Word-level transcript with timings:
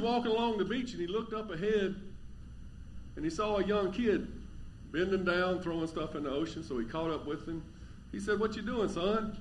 walking 0.00 0.30
along 0.30 0.58
the 0.58 0.64
beach 0.64 0.92
and 0.92 1.00
he 1.00 1.06
looked 1.06 1.32
up 1.32 1.50
ahead 1.50 1.94
and 3.16 3.24
he 3.24 3.30
saw 3.30 3.56
a 3.56 3.64
young 3.64 3.92
kid 3.92 4.30
bending 4.92 5.24
down, 5.24 5.60
throwing 5.60 5.86
stuff 5.86 6.14
in 6.14 6.24
the 6.24 6.30
ocean. 6.30 6.62
So 6.62 6.78
he 6.78 6.84
caught 6.84 7.10
up 7.10 7.26
with 7.26 7.46
him. 7.46 7.62
He 8.12 8.20
said, 8.20 8.40
What 8.40 8.56
you 8.56 8.62
doing, 8.62 8.88
son? 8.88 9.36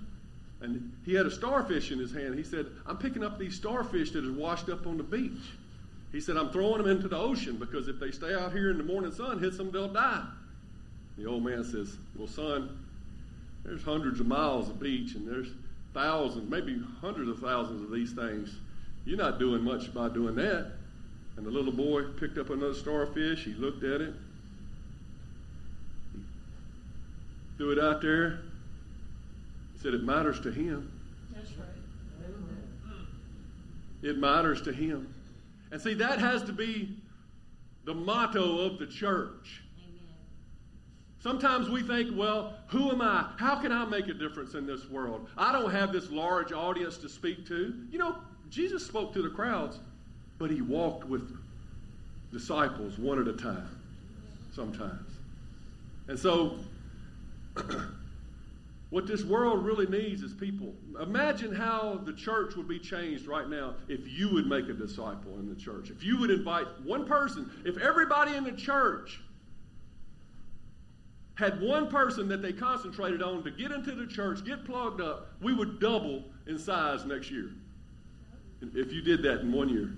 And 0.61 0.91
he 1.05 1.13
had 1.13 1.25
a 1.25 1.31
starfish 1.31 1.91
in 1.91 1.99
his 1.99 2.11
hand. 2.11 2.35
He 2.35 2.43
said, 2.43 2.67
I'm 2.85 2.97
picking 2.97 3.23
up 3.23 3.39
these 3.39 3.55
starfish 3.55 4.11
that 4.11 4.25
are 4.25 4.33
washed 4.33 4.69
up 4.69 4.85
on 4.85 4.97
the 4.97 5.03
beach. 5.03 5.53
He 6.11 6.19
said, 6.19 6.37
I'm 6.37 6.49
throwing 6.49 6.79
them 6.81 6.91
into 6.91 7.07
the 7.07 7.17
ocean 7.17 7.55
because 7.57 7.87
if 7.87 7.99
they 7.99 8.11
stay 8.11 8.33
out 8.33 8.51
here 8.51 8.71
in 8.71 8.77
the 8.77 8.83
morning 8.83 9.11
sun, 9.11 9.39
hits 9.39 9.57
them, 9.57 9.71
they'll 9.71 9.87
die. 9.87 10.25
The 11.17 11.25
old 11.25 11.43
man 11.43 11.63
says, 11.63 11.97
Well, 12.17 12.27
son, 12.27 12.77
there's 13.63 13.83
hundreds 13.83 14.19
of 14.19 14.27
miles 14.27 14.69
of 14.69 14.79
beach 14.79 15.15
and 15.15 15.27
there's 15.27 15.49
thousands, 15.93 16.49
maybe 16.49 16.81
hundreds 17.01 17.29
of 17.29 17.39
thousands 17.39 17.81
of 17.81 17.91
these 17.91 18.13
things. 18.13 18.55
You're 19.05 19.17
not 19.17 19.39
doing 19.39 19.63
much 19.63 19.93
by 19.93 20.09
doing 20.09 20.35
that. 20.35 20.71
And 21.37 21.45
the 21.45 21.51
little 21.51 21.71
boy 21.71 22.03
picked 22.19 22.37
up 22.37 22.49
another 22.49 22.73
starfish. 22.73 23.45
He 23.45 23.53
looked 23.53 23.83
at 23.83 24.01
it. 24.01 24.13
He 26.13 26.19
threw 27.57 27.71
it 27.71 27.79
out 27.79 28.01
there. 28.01 28.41
He 29.73 29.79
said, 29.79 29.93
It 29.93 30.03
matters 30.03 30.39
to 30.41 30.51
him. 30.51 30.91
That's 31.33 31.51
right. 31.51 31.67
Amen. 32.25 33.07
It 34.01 34.17
matters 34.17 34.61
to 34.63 34.73
him. 34.73 35.13
And 35.71 35.81
see, 35.81 35.93
that 35.95 36.19
has 36.19 36.43
to 36.43 36.51
be 36.51 36.97
the 37.85 37.93
motto 37.93 38.59
of 38.65 38.79
the 38.79 38.87
church. 38.87 39.61
Sometimes 41.21 41.69
we 41.69 41.81
think, 41.81 42.17
well, 42.17 42.53
who 42.67 42.91
am 42.91 43.01
I? 43.01 43.29
How 43.37 43.55
can 43.55 43.71
I 43.71 43.83
make 43.85 44.07
a 44.07 44.13
difference 44.13 44.53
in 44.53 44.65
this 44.65 44.89
world? 44.89 45.27
I 45.37 45.51
don't 45.51 45.69
have 45.69 45.91
this 45.91 46.09
large 46.09 46.53
audience 46.53 46.97
to 46.99 47.09
speak 47.09 47.45
to. 47.47 47.75
You 47.91 47.97
know, 47.97 48.15
Jesus 48.49 48.85
spoke 48.85 49.13
to 49.13 49.21
the 49.21 49.29
crowds, 49.29 49.79
but 50.37 50.49
he 50.49 50.61
walked 50.61 51.05
with 51.05 51.35
disciples 52.31 52.97
one 52.97 53.19
at 53.19 53.27
a 53.27 53.33
time 53.33 53.67
sometimes. 54.53 55.09
And 56.07 56.17
so, 56.17 56.57
what 58.89 59.05
this 59.05 59.23
world 59.23 59.63
really 59.63 59.85
needs 59.85 60.23
is 60.23 60.33
people. 60.33 60.73
Imagine 60.99 61.53
how 61.53 62.01
the 62.03 62.13
church 62.13 62.55
would 62.55 62.67
be 62.67 62.79
changed 62.79 63.27
right 63.27 63.47
now 63.47 63.75
if 63.87 64.07
you 64.07 64.29
would 64.33 64.47
make 64.47 64.67
a 64.69 64.73
disciple 64.73 65.37
in 65.39 65.47
the 65.47 65.55
church. 65.55 65.89
If 65.91 66.03
you 66.03 66.19
would 66.19 66.31
invite 66.31 66.65
one 66.83 67.05
person, 67.05 67.51
if 67.63 67.77
everybody 67.77 68.35
in 68.35 68.43
the 68.43 68.51
church 68.51 69.21
had 71.35 71.61
one 71.61 71.87
person 71.87 72.27
that 72.27 72.41
they 72.41 72.51
concentrated 72.51 73.21
on 73.21 73.43
to 73.43 73.51
get 73.51 73.71
into 73.71 73.93
the 73.93 74.07
church, 74.07 74.43
get 74.43 74.65
plugged 74.65 74.99
up, 74.99 75.29
we 75.41 75.53
would 75.53 75.79
double 75.79 76.23
in 76.47 76.57
size 76.57 77.05
next 77.05 77.31
year. 77.31 77.51
If 78.61 78.91
you 78.91 79.01
did 79.01 79.23
that 79.23 79.41
in 79.41 79.51
one 79.51 79.69
year. 79.69 79.91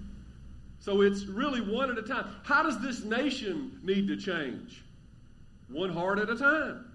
So 0.79 1.01
it's 1.01 1.25
really 1.25 1.61
one 1.61 1.91
at 1.91 1.97
a 1.97 2.01
time. 2.01 2.25
How 2.43 2.63
does 2.63 2.81
this 2.81 3.03
nation 3.03 3.79
need 3.83 4.07
to 4.07 4.17
change? 4.17 4.83
One 5.69 5.93
heart 5.93 6.19
at 6.19 6.29
a 6.29 6.35
time. 6.35 6.85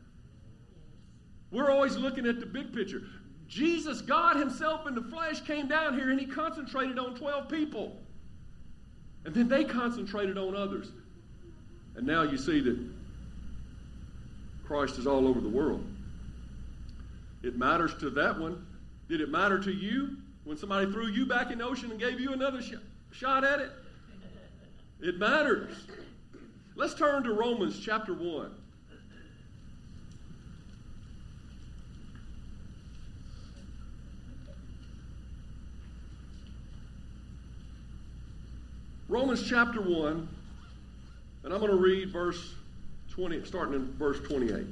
We're 1.51 1.71
always 1.71 1.97
looking 1.97 2.27
at 2.27 2.41
the 2.41 2.47
big 2.47 2.73
picture. 2.73 3.03
Jesus, 3.49 4.01
God 4.01 4.37
Himself 4.37 4.87
in 4.89 4.95
the 4.95 5.03
flesh, 5.03 5.41
came 5.41 5.69
down 5.69 5.95
here 5.95 6.11
and 6.11 6.19
He 6.19 6.27
concentrated 6.27 6.99
on 6.99 7.15
12 7.15 7.49
people. 7.49 7.97
And 9.25 9.35
then 9.35 9.49
they 9.49 9.65
concentrated 9.65 10.37
on 10.37 10.57
others. 10.57 10.91
And 11.95 12.07
now 12.07 12.23
you 12.23 12.37
see 12.37 12.61
that 12.61 12.79
Christ 14.65 14.99
is 14.99 15.07
all 15.07 15.29
over 15.29 15.41
the 15.41 15.49
world. 15.49 15.87
It 17.43 17.57
matters 17.57 17.95
to 18.01 18.11
that 18.11 18.39
one. 18.39 18.67
Did 19.09 19.21
it 19.21 19.31
matter 19.31 19.61
to 19.61 19.71
you 19.71 20.17
when 20.47 20.57
somebody 20.57 20.91
threw 20.93 21.09
you 21.09 21.27
back 21.27 21.51
in 21.51 21.59
the 21.59 21.65
ocean 21.65 21.91
and 21.91 21.99
gave 21.99 22.21
you 22.21 22.33
another 22.33 22.63
sh- 22.63 22.75
shot 23.11 23.43
at 23.43 23.59
it? 23.59 23.73
It 25.01 25.19
matters. 25.19 25.77
Let's 26.77 26.95
turn 26.95 27.25
to 27.25 27.33
Romans 27.33 27.81
chapter 27.81 28.15
1. 28.15 28.53
Romans 39.09 39.49
chapter 39.49 39.81
1, 39.81 40.29
and 41.45 41.53
I'm 41.53 41.59
going 41.59 41.71
to 41.71 41.77
read 41.77 42.13
verse 42.13 42.55
20, 43.11 43.45
starting 43.45 43.75
in 43.75 43.93
verse 43.95 44.21
28. 44.29 44.65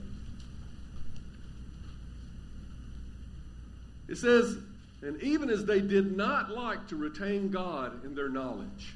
It 4.08 4.16
says, 4.16 4.58
And 5.04 5.22
even 5.22 5.50
as 5.50 5.66
they 5.66 5.82
did 5.82 6.16
not 6.16 6.50
like 6.50 6.88
to 6.88 6.96
retain 6.96 7.50
God 7.50 8.04
in 8.06 8.14
their 8.14 8.30
knowledge. 8.30 8.94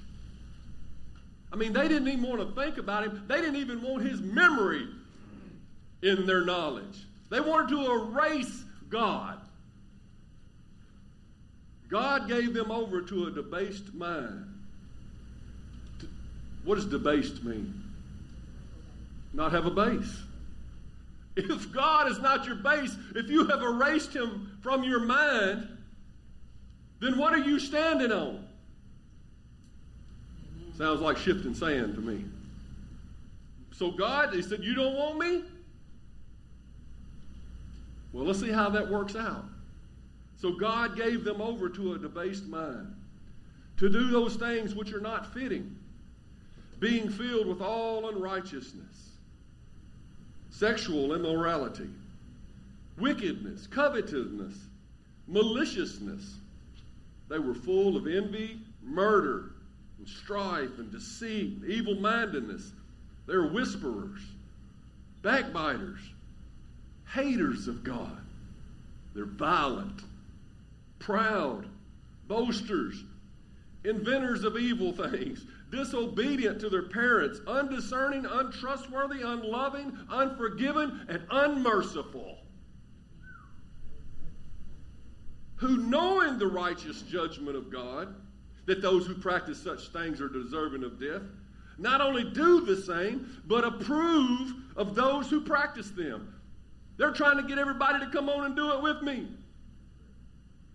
I 1.53 1.57
mean, 1.57 1.75
they 1.75 1.87
didn't 1.87 2.09
even 2.09 2.23
want 2.23 2.41
to 2.41 2.61
think 2.61 2.79
about 2.79 3.05
him. 3.05 3.25
They 3.29 3.41
didn't 3.43 3.57
even 3.57 3.83
want 3.83 4.03
his 4.03 4.21
memory 4.23 4.89
in 6.03 6.27
their 6.27 6.45
knowledge. 6.45 7.05
They 7.29 7.41
wanted 7.41 7.69
to 7.71 7.93
erase 7.93 8.65
God. 8.89 9.39
God 11.91 12.27
gave 12.27 12.55
them 12.55 12.71
over 12.71 13.03
to 13.03 13.27
a 13.27 13.31
debased 13.31 13.93
mind. 13.93 14.47
What 16.65 16.77
does 16.77 16.87
debased 16.87 17.45
mean? 17.45 17.83
Not 19.35 19.53
have 19.53 19.67
a 19.67 19.71
base. 19.71 20.23
If 21.37 21.71
God 21.71 22.11
is 22.11 22.19
not 22.19 22.47
your 22.47 22.57
base, 22.57 22.97
if 23.15 23.31
you 23.31 23.47
have 23.47 23.63
erased 23.63 24.15
him 24.15 24.59
from 24.63 24.85
your 24.85 25.01
mind, 25.01 25.69
then 27.01 27.19
what 27.19 27.33
are 27.33 27.39
you 27.39 27.59
standing 27.59 28.13
on? 28.13 28.45
Sounds 30.77 31.01
like 31.01 31.17
shifting 31.17 31.55
sand 31.55 31.95
to 31.95 32.01
me. 32.01 32.25
So 33.73 33.91
God, 33.91 34.35
he 34.35 34.43
said, 34.43 34.63
You 34.63 34.75
don't 34.75 34.95
want 34.95 35.19
me? 35.19 35.45
Well, 38.13 38.25
let's 38.25 38.41
see 38.41 38.51
how 38.51 38.69
that 38.71 38.89
works 38.91 39.15
out. 39.15 39.45
So 40.37 40.53
God 40.53 40.97
gave 40.97 41.25
them 41.25 41.41
over 41.41 41.69
to 41.69 41.95
a 41.95 41.99
debased 41.99 42.47
mind 42.47 42.95
to 43.77 43.89
do 43.89 44.09
those 44.09 44.37
things 44.37 44.75
which 44.75 44.93
are 44.93 45.01
not 45.01 45.33
fitting, 45.33 45.77
being 46.81 47.09
filled 47.09 47.47
with 47.47 47.61
all 47.61 48.09
unrighteousness, 48.09 49.11
sexual 50.51 51.15
immorality, 51.15 51.89
wickedness, 52.99 53.67
covetousness, 53.67 54.55
maliciousness. 55.27 56.37
They 57.29 57.39
were 57.39 57.55
full 57.55 57.97
of 57.97 58.07
envy, 58.07 58.61
murder, 58.83 59.53
and 59.99 60.09
strife, 60.09 60.79
and 60.79 60.91
deceit, 60.91 61.59
evil 61.67 61.97
mindedness. 61.97 62.73
They 63.27 63.37
were 63.37 63.49
whisperers, 63.49 64.21
backbiters, 65.23 66.01
haters 67.13 67.69
of 67.69 67.85
God. 67.85 68.21
They're 69.15 69.27
violent, 69.27 70.03
proud, 70.99 71.67
boasters, 72.27 73.05
inventors 73.85 74.45
of 74.45 74.57
evil 74.57 74.93
things, 75.11 75.45
disobedient 75.71 76.61
to 76.61 76.71
their 76.71 76.89
parents, 76.89 77.41
undiscerning, 77.47 78.25
untrustworthy, 78.25 79.23
unloving, 79.23 79.97
unforgiving, 80.11 80.99
and 81.09 81.23
unmerciful. 81.31 82.39
Who, 85.59 85.77
knowing 85.77 86.39
the 86.39 86.47
righteous 86.47 87.03
judgment 87.03 87.57
of 87.57 87.71
God, 87.71 88.15
that 88.67 88.83
those 88.83 89.07
who 89.07 89.15
practice 89.15 89.61
such 89.61 89.89
things 89.89 90.21
are 90.21 90.29
deserving 90.29 90.85
of 90.85 91.01
death, 91.01 91.23
not 91.79 92.01
only 92.01 92.25
do 92.25 92.65
the 92.65 92.77
same, 92.77 93.41
but 93.47 93.65
approve 93.65 94.53
of 94.77 94.95
those 94.95 95.31
who 95.31 95.41
practice 95.41 95.91
them. 95.91 96.35
They're 96.97 97.13
trying 97.13 97.37
to 97.37 97.45
get 97.45 97.59
everybody 97.59 98.05
to 98.05 98.11
come 98.11 98.29
on 98.29 98.45
and 98.45 98.57
do 98.57 98.73
it 98.73 98.83
with 98.83 99.03
me. 99.03 99.29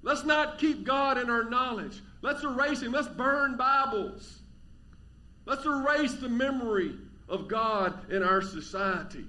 Let's 0.02 0.24
not 0.24 0.58
keep 0.58 0.84
God 0.84 1.18
in 1.18 1.30
our 1.30 1.44
knowledge. 1.44 2.02
Let's 2.22 2.44
erase 2.44 2.82
Him. 2.82 2.92
Let's 2.92 3.08
burn 3.08 3.58
Bibles. 3.58 4.40
Let's 5.46 5.66
erase 5.66 6.14
the 6.14 6.30
memory 6.30 6.96
of 7.30 7.48
God 7.48 8.12
in 8.12 8.24
our 8.24 8.42
society. 8.42 9.26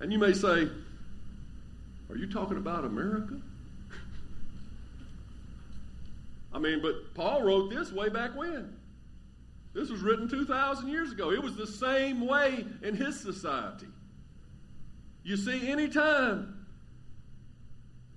And 0.00 0.12
you 0.12 0.18
may 0.18 0.32
say, 0.32 0.68
Are 2.08 2.16
you 2.16 2.30
talking 2.30 2.56
about 2.56 2.84
America? 2.84 3.40
I 6.54 6.58
mean, 6.58 6.82
but 6.82 7.14
Paul 7.14 7.42
wrote 7.42 7.70
this 7.70 7.92
way 7.92 8.08
back 8.08 8.36
when. 8.36 8.76
This 9.74 9.88
was 9.88 10.00
written 10.00 10.28
2,000 10.28 10.88
years 10.88 11.12
ago. 11.12 11.32
It 11.32 11.42
was 11.42 11.56
the 11.56 11.66
same 11.66 12.26
way 12.26 12.66
in 12.82 12.94
his 12.94 13.18
society. 13.18 13.86
You 15.24 15.36
see, 15.36 15.70
anytime 15.70 16.66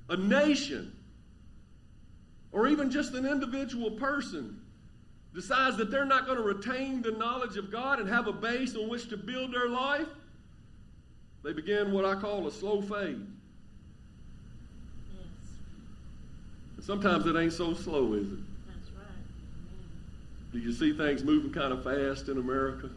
a 0.09 0.17
nation 0.17 0.95
or 2.51 2.67
even 2.67 2.91
just 2.91 3.13
an 3.13 3.25
individual 3.25 3.91
person 3.91 4.61
decides 5.33 5.77
that 5.77 5.91
they're 5.91 6.05
not 6.05 6.25
going 6.25 6.37
to 6.37 6.43
retain 6.43 7.01
the 7.01 7.11
knowledge 7.11 7.57
of 7.57 7.71
God 7.71 7.99
and 7.99 8.07
have 8.09 8.27
a 8.27 8.33
base 8.33 8.75
on 8.75 8.89
which 8.89 9.09
to 9.09 9.17
build 9.17 9.53
their 9.53 9.69
life, 9.69 10.07
they 11.43 11.53
begin 11.53 11.91
what 11.91 12.05
I 12.05 12.15
call 12.15 12.47
a 12.47 12.51
slow 12.51 12.81
fade. 12.81 13.21
Yes, 15.13 15.27
And 16.74 16.74
sometimes 16.85 17.25
it 17.25 17.35
ain't 17.35 17.53
so 17.53 17.73
slow, 17.73 18.13
is 18.13 18.27
it? 18.27 18.39
that's 18.67 18.91
right. 18.95 20.53
Do 20.53 20.59
you 20.59 20.71
see 20.71 20.93
things 20.95 21.23
moving 21.23 21.51
kind 21.51 21.73
of 21.73 21.83
fast 21.83 22.29
in 22.29 22.37
America? 22.37 22.89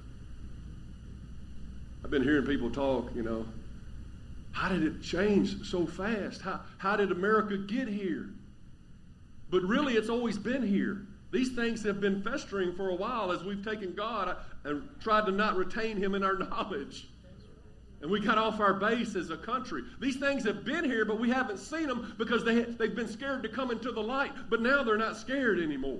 I've 2.05 2.11
been 2.11 2.23
hearing 2.23 2.47
people 2.47 2.71
talk, 2.71 3.11
you 3.15 3.23
know, 3.23 3.47
how 4.53 4.69
did 4.69 4.83
it 4.83 5.03
change 5.03 5.69
so 5.69 5.87
fast? 5.87 6.41
How, 6.41 6.61
how 6.79 6.97
did 6.97 7.13
America 7.13 7.57
get 7.57 7.89
here? 7.89 8.31
But 9.51 9.63
really, 9.63 9.95
it's 9.95 10.09
always 10.09 10.37
been 10.37 10.67
here. 10.67 11.07
These 11.31 11.55
things 11.55 11.83
have 11.85 12.01
been 12.01 12.23
festering 12.23 12.75
for 12.75 12.89
a 12.89 12.95
while 12.95 13.31
as 13.33 13.45
we've 13.45 13.65
taken 13.65 13.95
God 13.95 14.29
uh, 14.29 14.37
and 14.65 14.89
tried 15.01 15.27
to 15.27 15.33
not 15.33 15.57
retain 15.57 15.97
Him 15.97 16.15
in 16.15 16.23
our 16.23 16.37
knowledge. 16.39 17.09
And 18.01 18.11
we 18.11 18.21
got 18.21 18.39
off 18.39 18.61
our 18.61 18.75
base 18.75 19.17
as 19.17 19.31
a 19.31 19.37
country. 19.37 19.83
These 20.01 20.17
things 20.17 20.45
have 20.45 20.65
been 20.65 20.85
here, 20.85 21.05
but 21.05 21.19
we 21.19 21.31
haven't 21.31 21.59
seen 21.59 21.89
them 21.89 22.15
because 22.17 22.45
they, 22.45 22.63
they've 22.63 22.95
been 22.95 23.09
scared 23.09 23.43
to 23.43 23.49
come 23.49 23.73
into 23.73 23.91
the 23.91 24.03
light. 24.03 24.33
But 24.49 24.63
now 24.63 24.85
they're 24.85 24.97
not 24.97 25.17
scared 25.17 25.59
anymore 25.59 25.99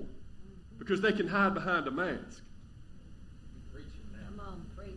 because 0.77 1.01
they 1.01 1.11
can 1.11 1.27
hide 1.27 1.53
behind 1.53 1.87
a 1.87 1.91
mask. 1.91 2.41
Come 3.73 4.39
on, 4.39 4.65
preach. 4.77 4.95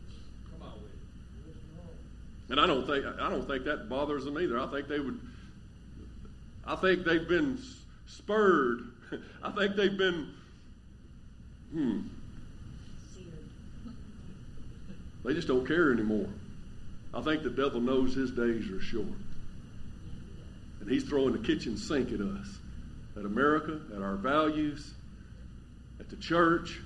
And 2.50 2.60
I 2.60 2.66
don't 2.66 2.86
think 2.86 3.04
I 3.04 3.28
don't 3.28 3.46
think 3.46 3.64
that 3.64 3.88
bothers 3.88 4.24
them 4.24 4.38
either. 4.38 4.60
I 4.60 4.66
think 4.68 4.86
they 4.86 5.00
would. 5.00 5.20
I 6.64 6.76
think 6.76 7.04
they've 7.04 7.26
been 7.26 7.58
spurred. 8.06 8.82
I 9.42 9.50
think 9.50 9.74
they've 9.74 9.96
been. 9.98 10.34
Hmm. 11.72 12.00
Seared. 13.12 13.26
They 15.24 15.34
just 15.34 15.48
don't 15.48 15.66
care 15.66 15.92
anymore. 15.92 16.28
I 17.14 17.20
think 17.20 17.42
the 17.42 17.50
devil 17.50 17.80
knows 17.80 18.14
his 18.14 18.30
days 18.30 18.70
are 18.70 18.80
short, 18.80 19.06
and 20.80 20.90
he's 20.90 21.04
throwing 21.04 21.32
the 21.32 21.46
kitchen 21.46 21.76
sink 21.76 22.10
at 22.12 22.20
us, 22.20 22.58
at 23.16 23.24
America, 23.24 23.80
at 23.94 24.00
our 24.00 24.16
values, 24.16 24.94
at 26.00 26.08
the 26.08 26.16
church. 26.16 26.80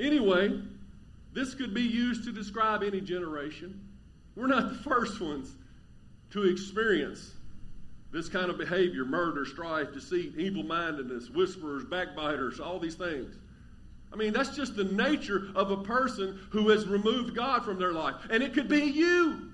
Anyway, 0.00 0.60
this 1.32 1.54
could 1.54 1.74
be 1.74 1.82
used 1.82 2.24
to 2.24 2.32
describe 2.32 2.82
any 2.82 3.00
generation. 3.00 3.80
We're 4.34 4.46
not 4.46 4.70
the 4.70 4.78
first 4.78 5.20
ones 5.20 5.54
to 6.30 6.44
experience 6.44 7.32
this 8.12 8.28
kind 8.28 8.50
of 8.50 8.56
behavior 8.56 9.04
murder, 9.04 9.44
strife, 9.44 9.92
deceit, 9.92 10.34
evil 10.38 10.62
mindedness, 10.62 11.28
whisperers, 11.28 11.84
backbiters, 11.84 12.60
all 12.60 12.78
these 12.78 12.94
things. 12.94 13.36
I 14.16 14.18
mean, 14.18 14.32
that's 14.32 14.56
just 14.56 14.76
the 14.76 14.84
nature 14.84 15.48
of 15.54 15.70
a 15.70 15.76
person 15.76 16.40
who 16.48 16.70
has 16.70 16.86
removed 16.86 17.36
God 17.36 17.66
from 17.66 17.78
their 17.78 17.92
life. 17.92 18.14
And 18.30 18.42
it 18.42 18.54
could 18.54 18.66
be 18.66 18.80
you. 18.80 19.50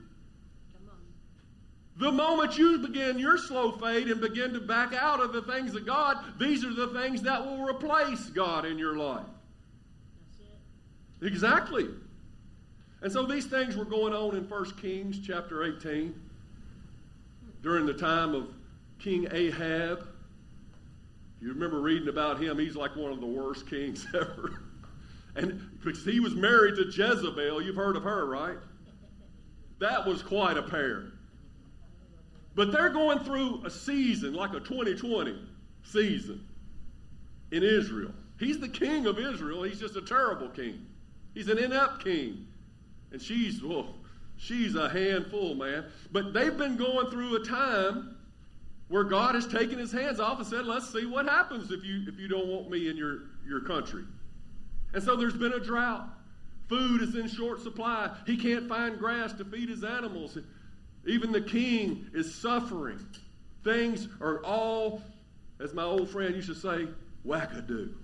The 1.97 2.13
moment 2.13 2.57
you 2.57 2.79
begin 2.79 3.19
your 3.19 3.39
slow 3.39 3.73
fade 3.73 4.07
and 4.07 4.21
begin 4.21 4.53
to 4.53 4.61
back 4.61 4.95
out 4.95 5.19
of 5.19 5.33
the 5.33 5.43
things 5.43 5.75
of 5.75 5.85
God, 5.85 6.17
these 6.39 6.65
are 6.65 6.73
the 6.73 6.87
things 6.89 7.23
that 7.23 7.45
will 7.45 7.65
replace 7.65 8.27
God 8.27 8.65
in 8.65 8.79
your 8.79 8.97
life. 8.97 9.27
Exactly. 11.21 11.89
And 13.03 13.11
so 13.11 13.27
these 13.27 13.47
things 13.47 13.75
were 13.75 13.85
going 13.85 14.15
on 14.15 14.37
in 14.37 14.49
1 14.49 14.65
Kings 14.77 15.19
chapter 15.27 15.65
18 15.65 16.15
during 17.63 17.85
the 17.85 17.95
time 17.95 18.37
of 18.37 18.49
King 19.01 19.27
Ahab. 19.33 20.07
You 21.43 21.49
remember 21.49 21.81
reading 21.81 22.09
about 22.09 22.41
him, 22.41 22.57
he's 22.57 22.77
like 22.77 22.95
one 22.95 23.11
of 23.11 23.21
the 23.21 23.27
worst 23.27 23.69
kings 23.69 24.07
ever. 24.15 24.63
And 25.35 25.61
because 25.83 26.05
he 26.05 26.21
was 26.21 26.37
married 26.37 26.77
to 26.77 26.85
Jezebel, 26.85 27.61
you've 27.63 27.75
heard 27.75 27.97
of 27.97 28.05
her, 28.05 28.27
right? 28.27 28.59
That 29.81 30.07
was 30.07 30.23
quite 30.23 30.57
a 30.57 30.63
pair. 30.63 31.07
But 32.55 32.71
they're 32.71 32.91
going 32.91 33.19
through 33.21 33.65
a 33.65 33.71
season, 33.71 34.35
like 34.35 34.53
a 34.53 34.61
2020 34.61 35.37
season 35.83 36.47
in 37.51 37.65
Israel. 37.65 38.13
He's 38.39 38.61
the 38.61 38.69
king 38.69 39.07
of 39.07 39.19
Israel. 39.19 39.65
He's 39.65 39.81
just 39.81 39.97
a 39.97 40.03
terrible 40.03 40.49
king. 40.49 40.87
He's 41.35 41.49
an 41.49 41.59
inept 41.59 42.05
king. 42.05 42.47
And 43.11 43.21
she's, 43.21 43.65
well, 43.65 43.97
she's 44.37 44.77
a 44.77 44.89
handful, 44.89 45.57
man. 45.57 45.87
But 46.13 46.35
they've 46.35 46.57
been 46.57 46.77
going 46.77 47.11
through 47.11 47.35
a 47.35 47.45
time 47.45 48.12
where 48.93 49.05
God 49.05 49.35
has 49.35 49.47
taken 49.47 49.79
his 49.79 49.91
hands 49.91 50.21
off 50.21 50.37
and 50.39 50.47
said, 50.47 50.67
let's 50.67 50.93
see 50.93 51.07
what 51.07 51.25
happens 51.25 51.73
if 51.73 51.83
you, 51.83 52.03
if 52.07 52.21
you 52.21 52.29
don't 52.29 52.47
want 52.47 52.69
me 52.69 52.91
in 52.91 52.97
your, 52.99 53.21
your 53.49 53.61
country. 53.61 54.05
And 54.93 55.03
so 55.03 55.17
there's 55.17 55.33
been 55.33 55.55
a 55.55 55.59
drought. 55.59 56.11
Food 56.69 57.01
is 57.01 57.15
in 57.15 57.27
short 57.27 57.63
supply. 57.63 58.15
He 58.27 58.37
can't 58.37 58.69
find 58.69 58.99
grass 58.99 59.33
to 59.33 59.47
feed 59.47 59.71
his 59.71 59.83
animals. 59.83 60.37
Even 61.07 61.33
the 61.33 61.41
king 61.41 62.05
is 62.13 62.35
suffering. 62.35 63.01
Things 63.65 64.09
are 64.21 64.45
all, 64.45 65.01
as 65.59 65.73
my 65.73 65.85
old 65.85 66.11
friend 66.11 66.35
used 66.37 66.49
to 66.49 66.55
say, 66.55 66.87
wackadoo. 67.27 67.95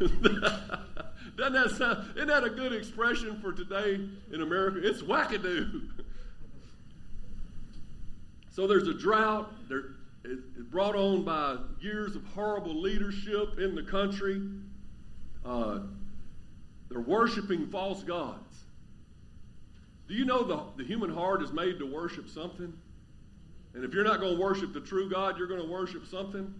Doesn't 0.00 1.52
that 1.52 1.70
sound, 1.76 2.16
isn't 2.16 2.28
that 2.28 2.44
a 2.44 2.50
good 2.50 2.72
expression 2.72 3.38
for 3.42 3.52
today 3.52 4.00
in 4.32 4.40
America? 4.40 4.80
It's 4.82 5.02
wackadoo. 5.02 5.82
so 8.50 8.66
there's 8.66 8.88
a 8.88 8.94
drought. 8.94 9.52
There, 9.68 9.78
it, 10.24 10.38
it's 10.58 10.68
brought 10.68 10.96
on 10.96 11.24
by 11.24 11.56
years 11.80 12.16
of 12.16 12.24
horrible 12.34 12.80
leadership 12.80 13.58
in 13.58 13.74
the 13.74 13.82
country. 13.82 14.42
Uh, 15.44 15.80
they're 16.90 17.00
worshiping 17.00 17.68
false 17.68 18.02
gods. 18.02 18.64
Do 20.08 20.14
you 20.14 20.24
know 20.24 20.42
the, 20.42 20.60
the 20.76 20.84
human 20.84 21.10
heart 21.10 21.42
is 21.42 21.52
made 21.52 21.78
to 21.78 21.86
worship 21.86 22.28
something? 22.28 22.72
And 23.74 23.84
if 23.84 23.94
you're 23.94 24.04
not 24.04 24.20
going 24.20 24.34
to 24.34 24.40
worship 24.40 24.72
the 24.72 24.80
true 24.80 25.08
God, 25.08 25.38
you're 25.38 25.46
going 25.46 25.62
to 25.62 25.70
worship 25.70 26.04
something. 26.06 26.52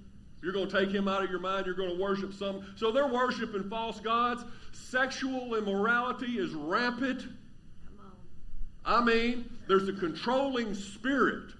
You're 0.42 0.52
going 0.52 0.68
to 0.68 0.80
take 0.80 0.94
him 0.94 1.08
out 1.08 1.24
of 1.24 1.30
your 1.30 1.40
mind. 1.40 1.66
You're 1.66 1.74
going 1.74 1.94
to 1.94 2.00
worship 2.00 2.32
some. 2.32 2.64
So 2.76 2.92
they're 2.92 3.08
worshiping 3.08 3.68
false 3.68 3.98
gods. 3.98 4.44
Sexual 4.72 5.56
immorality 5.56 6.38
is 6.38 6.54
rampant. 6.54 7.22
Come 7.22 7.98
on. 7.98 9.02
I 9.02 9.04
mean, 9.04 9.50
there's 9.66 9.88
a 9.88 9.92
controlling 9.92 10.74
spirit 10.74 11.52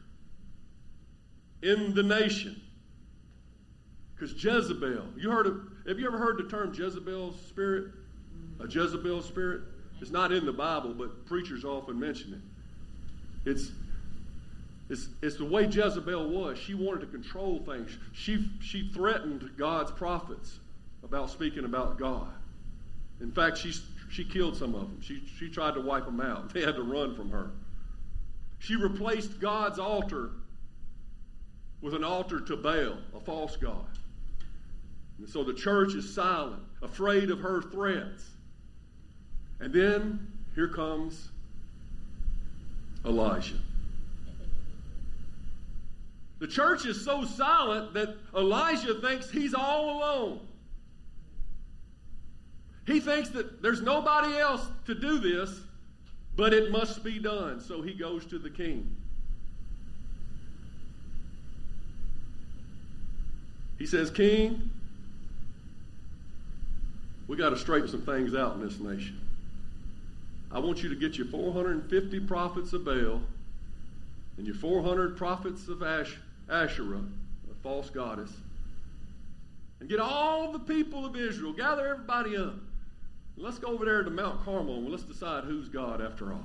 in 1.63 1.95
the 1.95 2.03
nation. 2.03 2.61
Because 4.15 4.33
Jezebel, 4.33 5.05
you 5.17 5.31
heard 5.31 5.47
of, 5.47 5.61
have 5.89 5.99
you 5.99 6.07
ever 6.07 6.19
heard 6.19 6.39
the 6.39 6.49
term 6.49 6.75
Jezebel's 6.75 7.41
spirit? 7.49 7.93
A 8.61 8.67
Jezebel 8.67 9.23
spirit? 9.23 9.63
It's 10.01 10.11
not 10.11 10.33
in 10.33 10.45
the 10.45 10.53
Bible, 10.53 10.95
but 10.95 11.27
preachers 11.27 11.65
often 11.65 11.99
mention 11.99 12.35
it. 12.35 13.51
It's 13.51 13.71
it's, 14.91 15.09
it's 15.23 15.37
the 15.37 15.45
way 15.45 15.67
Jezebel 15.67 16.29
was. 16.29 16.59
She 16.59 16.75
wanted 16.75 17.03
to 17.03 17.07
control 17.07 17.61
things. 17.61 17.97
She, 18.13 18.51
she 18.61 18.91
threatened 18.93 19.49
God's 19.57 19.93
prophets 19.93 20.59
about 21.05 21.31
speaking 21.31 21.65
about 21.65 21.97
God. 21.97 22.33
In 23.21 23.31
fact, 23.31 23.57
she, 23.57 23.73
she 24.11 24.25
killed 24.25 24.57
some 24.57 24.75
of 24.75 24.83
them. 24.83 25.01
She, 25.01 25.23
she 25.39 25.49
tried 25.49 25.75
to 25.75 25.81
wipe 25.81 26.07
them 26.07 26.21
out. 26.21 26.53
They 26.53 26.63
had 26.63 26.75
to 26.75 26.83
run 26.83 27.15
from 27.15 27.31
her. 27.31 27.51
She 28.59 28.75
replaced 28.75 29.41
God's 29.41 29.79
altar 29.79 30.31
with 31.81 31.95
an 31.95 32.05
altar 32.05 32.41
to 32.41 32.57
Baal, 32.57 32.99
a 33.15 33.21
false 33.21 33.57
god. 33.57 33.87
And 35.19 35.29
so 35.29 35.45
the 35.45 35.55
church 35.55 35.95
is 35.95 36.13
silent, 36.13 36.63
afraid 36.83 37.31
of 37.31 37.41
her 37.41 37.63
threats. 37.63 38.25
And 39.61 39.73
then 39.73 40.29
here 40.55 40.69
comes 40.69 41.29
Elijah. 43.05 43.59
The 46.39 46.47
church 46.47 46.87
is 46.87 47.05
so 47.05 47.25
silent 47.25 47.93
that 47.95 48.17
Elijah 48.35 48.95
thinks 48.95 49.31
he's 49.31 49.53
all 49.53 49.99
alone. 49.99 50.41
He 52.87 52.99
thinks 52.99 53.29
that 53.31 53.63
there's 53.63 53.83
nobody 53.83 54.39
else 54.39 54.67
to 54.87 54.95
do 54.95 55.19
this, 55.19 55.61
but 56.37 56.55
it 56.55 56.73
must 56.73 57.05
be 57.05 57.19
done. 57.19 57.61
So 57.61 57.83
he 57.83 57.93
goes 57.93 58.25
to 58.27 58.39
the 58.39 58.49
king. 58.49 58.97
He 63.81 63.87
says, 63.87 64.11
King, 64.11 64.71
we 67.27 67.37
got 67.39 67.49
to 67.49 67.57
straighten 67.57 67.89
some 67.89 68.03
things 68.03 68.35
out 68.35 68.55
in 68.55 68.61
this 68.61 68.79
nation. 68.79 69.19
I 70.53 70.59
want 70.59 70.83
you 70.83 70.91
to 70.91 70.95
get 70.95 71.17
your 71.17 71.27
450 71.29 72.21
prophets 72.21 72.75
of 72.75 72.85
Baal 72.85 73.23
and 74.37 74.47
your 74.47 74.55
400 74.55 75.17
prophets 75.17 75.67
of 75.69 75.83
Ash, 75.83 76.15
Asherah, 76.51 76.99
a 76.99 77.55
false 77.63 77.89
goddess, 77.89 78.31
and 79.81 79.89
get 79.89 79.99
all 79.99 80.53
the 80.53 80.59
people 80.59 81.07
of 81.07 81.17
Israel, 81.17 81.55
gather 81.55 81.89
everybody 81.89 82.37
up. 82.37 82.57
Let's 83.39 83.59
go 83.59 83.69
over 83.69 83.87
there 83.87 84.03
to 84.03 84.11
Mount 84.11 84.45
Carmel 84.45 84.75
and 84.75 84.91
let's 84.91 85.05
decide 85.05 85.45
who's 85.45 85.71
God 85.71 86.03
after 86.03 86.35
all. 86.35 86.45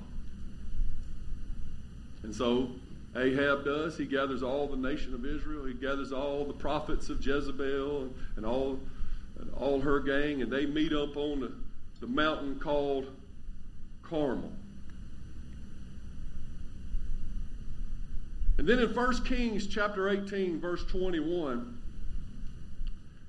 And 2.23 2.33
so 2.33 2.69
Ahab 3.15 3.63
does. 3.63 3.97
He 3.97 4.05
gathers 4.05 4.43
all 4.43 4.67
the 4.67 4.77
nation 4.77 5.13
of 5.13 5.25
Israel. 5.25 5.65
He 5.65 5.73
gathers 5.73 6.11
all 6.11 6.45
the 6.45 6.53
prophets 6.53 7.09
of 7.09 7.25
Jezebel 7.25 8.09
and, 8.35 8.45
all, 8.45 8.79
and 9.39 9.53
all 9.53 9.79
her 9.79 9.99
gang, 9.99 10.41
and 10.41 10.51
they 10.51 10.65
meet 10.65 10.91
up 10.91 11.15
on 11.15 11.39
the, 11.39 11.51
the 12.01 12.07
mountain 12.07 12.59
called 12.59 13.07
Carmel. 14.03 14.51
And 18.57 18.67
then 18.67 18.79
in 18.79 18.93
1 18.93 19.23
Kings 19.25 19.67
chapter 19.67 20.09
18, 20.09 20.59
verse 20.59 20.83
21, 20.85 21.77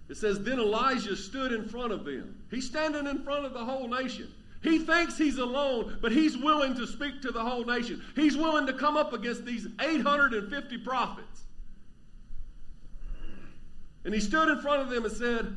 it 0.09 0.17
says, 0.17 0.43
Then 0.43 0.61
Elijah 0.61 1.17
stood 1.17 1.53
in 1.53 1.69
front 1.69 1.93
of 1.93 2.05
them. 2.05 2.37
He's 2.51 2.67
standing 2.67 3.07
in 3.07 3.23
front 3.25 3.45
of 3.45 3.53
the 3.53 3.65
whole 3.65 3.89
nation. 3.89 4.33
He 4.63 4.79
thinks 4.79 5.19
he's 5.19 5.39
alone, 5.39 5.99
but 6.01 6.13
he's 6.13 6.37
willing 6.37 6.75
to 6.77 6.87
speak 6.87 7.23
to 7.23 7.31
the 7.31 7.43
whole 7.43 7.65
nation. 7.65 8.03
He's 8.15 8.37
willing 8.37 8.67
to 8.67 8.73
come 8.73 8.97
up 8.97 9.13
against 9.13 9.45
these 9.45 9.67
850 9.81 10.79
prophets. 10.79 11.45
And 14.05 14.15
he 14.15 14.21
stood 14.21 14.49
in 14.49 14.61
front 14.61 14.83
of 14.83 14.89
them 14.89 15.05
and 15.05 15.13
said, 15.13 15.57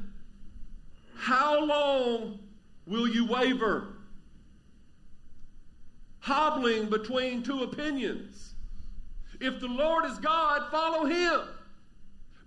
How 1.15 1.63
long 1.63 2.39
will 2.85 3.07
you 3.07 3.25
waver? 3.25 3.95
Hobbling 6.19 6.89
between 6.89 7.43
two 7.43 7.63
opinions. 7.63 8.53
If 9.39 9.59
the 9.59 9.67
Lord 9.67 10.05
is 10.05 10.17
God, 10.17 10.69
follow 10.69 11.05
him. 11.05 11.41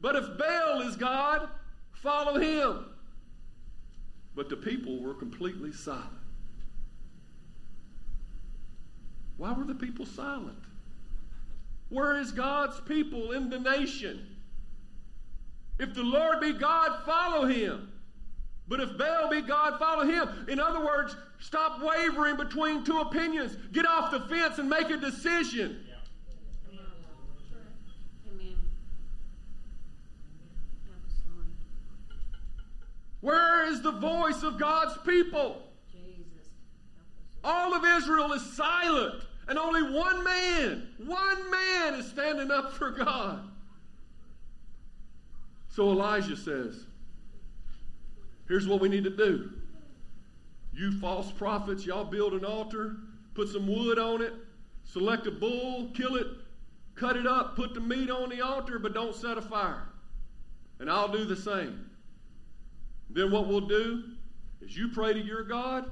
But 0.01 0.17
if 0.17 0.37
Baal 0.37 0.83
is 0.83 0.97
God, 0.97 1.49
follow 1.93 2.39
him. 2.39 2.87
But 4.35 4.49
the 4.49 4.57
people 4.57 5.01
were 5.01 5.15
completely 5.15 5.73
silent. 5.73 6.22
Why 9.43 9.51
were 9.51 9.65
the 9.65 9.75
people 9.75 10.07
silent? 10.07 10.57
Where 11.89 12.17
is 12.17 12.31
God's 12.31 12.79
people 12.83 13.33
in 13.33 13.51
the 13.51 13.59
nation? 13.59 14.25
If 15.81 15.95
the 15.95 16.05
Lord 16.05 16.41
be 16.41 16.53
God, 16.53 17.05
follow 17.05 17.47
him. 17.47 17.91
But 18.69 18.79
if 18.79 18.97
Baal 18.97 19.29
be 19.29 19.43
God, 19.43 19.81
follow 19.81 20.05
him. 20.05 20.47
In 20.49 20.61
other 20.61 20.79
words, 20.79 21.17
stop 21.41 21.83
wavering 21.83 22.37
between 22.37 22.85
two 22.85 23.01
opinions. 23.01 23.57
Get 23.73 23.85
off 23.85 24.13
the 24.13 24.21
fence 24.21 24.59
and 24.59 24.71
make 24.71 24.91
a 24.91 24.97
decision. 24.97 25.85
Amen. 26.71 26.87
Amen. 28.31 28.57
Help 30.87 31.05
us, 31.05 31.21
Lord. 31.35 31.47
Where 33.23 33.67
is 33.73 33.83
the 33.83 33.91
voice 33.91 34.45
of 34.45 34.57
God's 34.57 34.97
people? 34.99 35.65
Jesus. 35.91 36.47
Help 36.95 37.09
us, 37.17 37.43
Lord. 37.43 37.57
All 37.57 37.75
of 37.75 37.85
Israel 37.85 38.33
is 38.35 38.53
silent, 38.53 39.25
and 39.49 39.59
only 39.59 39.83
one 39.83 40.23
man, 40.25 40.89
one 40.99 41.51
man 41.51 41.95
is 41.95 42.07
standing 42.09 42.51
up 42.51 42.73
for 42.73 42.91
God. 42.91 43.49
So 45.69 45.91
Elijah 45.91 46.37
says, 46.37 46.87
Here's 48.49 48.67
what 48.67 48.81
we 48.81 48.89
need 48.89 49.05
to 49.05 49.17
do. 49.17 49.51
You 50.75 50.99
false 51.01 51.31
prophets, 51.31 51.87
y'all 51.87 52.05
build 52.05 52.35
an 52.35 52.45
altar, 52.45 52.97
put 53.35 53.49
some 53.49 53.67
wood 53.67 53.99
on 53.99 54.21
it, 54.21 54.33
select 54.85 55.27
a 55.27 55.31
bull, 55.31 55.91
kill 55.95 56.17
it, 56.17 56.27
cut 56.95 57.17
it 57.17 57.27
up, 57.27 57.57
put 57.57 57.75
the 57.75 57.81
meat 57.81 58.11
on 58.11 58.29
the 58.29 58.41
altar, 58.41 58.79
but 58.79 58.95
don't 58.95 59.15
set 59.15 59.39
a 59.39 59.43
fire. 59.43 59.89
And 60.81 60.91
I'll 60.91 61.09
do 61.09 61.25
the 61.25 61.37
same. 61.37 61.91
Then 63.11 63.31
what 63.31 63.47
we'll 63.47 63.61
do 63.61 64.03
is 64.61 64.77
you 64.77 64.89
pray 64.89 65.13
to 65.13 65.21
your 65.21 65.45
God, 65.45 65.91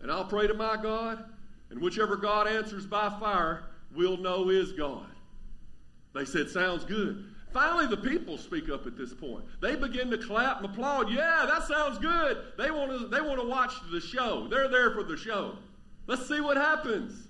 and 0.00 0.10
I'll 0.10 0.24
pray 0.24 0.46
to 0.46 0.54
my 0.54 0.76
God, 0.80 1.24
and 1.70 1.80
whichever 1.80 2.16
God 2.16 2.46
answers 2.46 2.86
by 2.86 3.08
fire, 3.20 3.64
we'll 3.94 4.16
know 4.16 4.50
is 4.50 4.72
God. 4.72 5.06
They 6.14 6.24
said, 6.24 6.48
Sounds 6.48 6.84
good. 6.84 7.24
Finally, 7.52 7.88
the 7.88 7.96
people 7.96 8.38
speak 8.38 8.68
up 8.68 8.86
at 8.86 8.96
this 8.96 9.12
point. 9.12 9.44
They 9.60 9.74
begin 9.74 10.10
to 10.10 10.18
clap 10.18 10.58
and 10.58 10.66
applaud. 10.66 11.10
Yeah, 11.10 11.46
that 11.48 11.64
sounds 11.66 11.98
good. 11.98 12.38
They 12.56 12.70
want 12.70 12.92
to, 12.92 13.08
they 13.08 13.20
want 13.20 13.40
to 13.40 13.46
watch 13.46 13.72
the 13.90 14.00
show. 14.00 14.46
They're 14.48 14.68
there 14.68 14.92
for 14.92 15.02
the 15.02 15.16
show. 15.16 15.56
Let's 16.06 16.28
see 16.28 16.40
what 16.40 16.56
happens. 16.56 17.26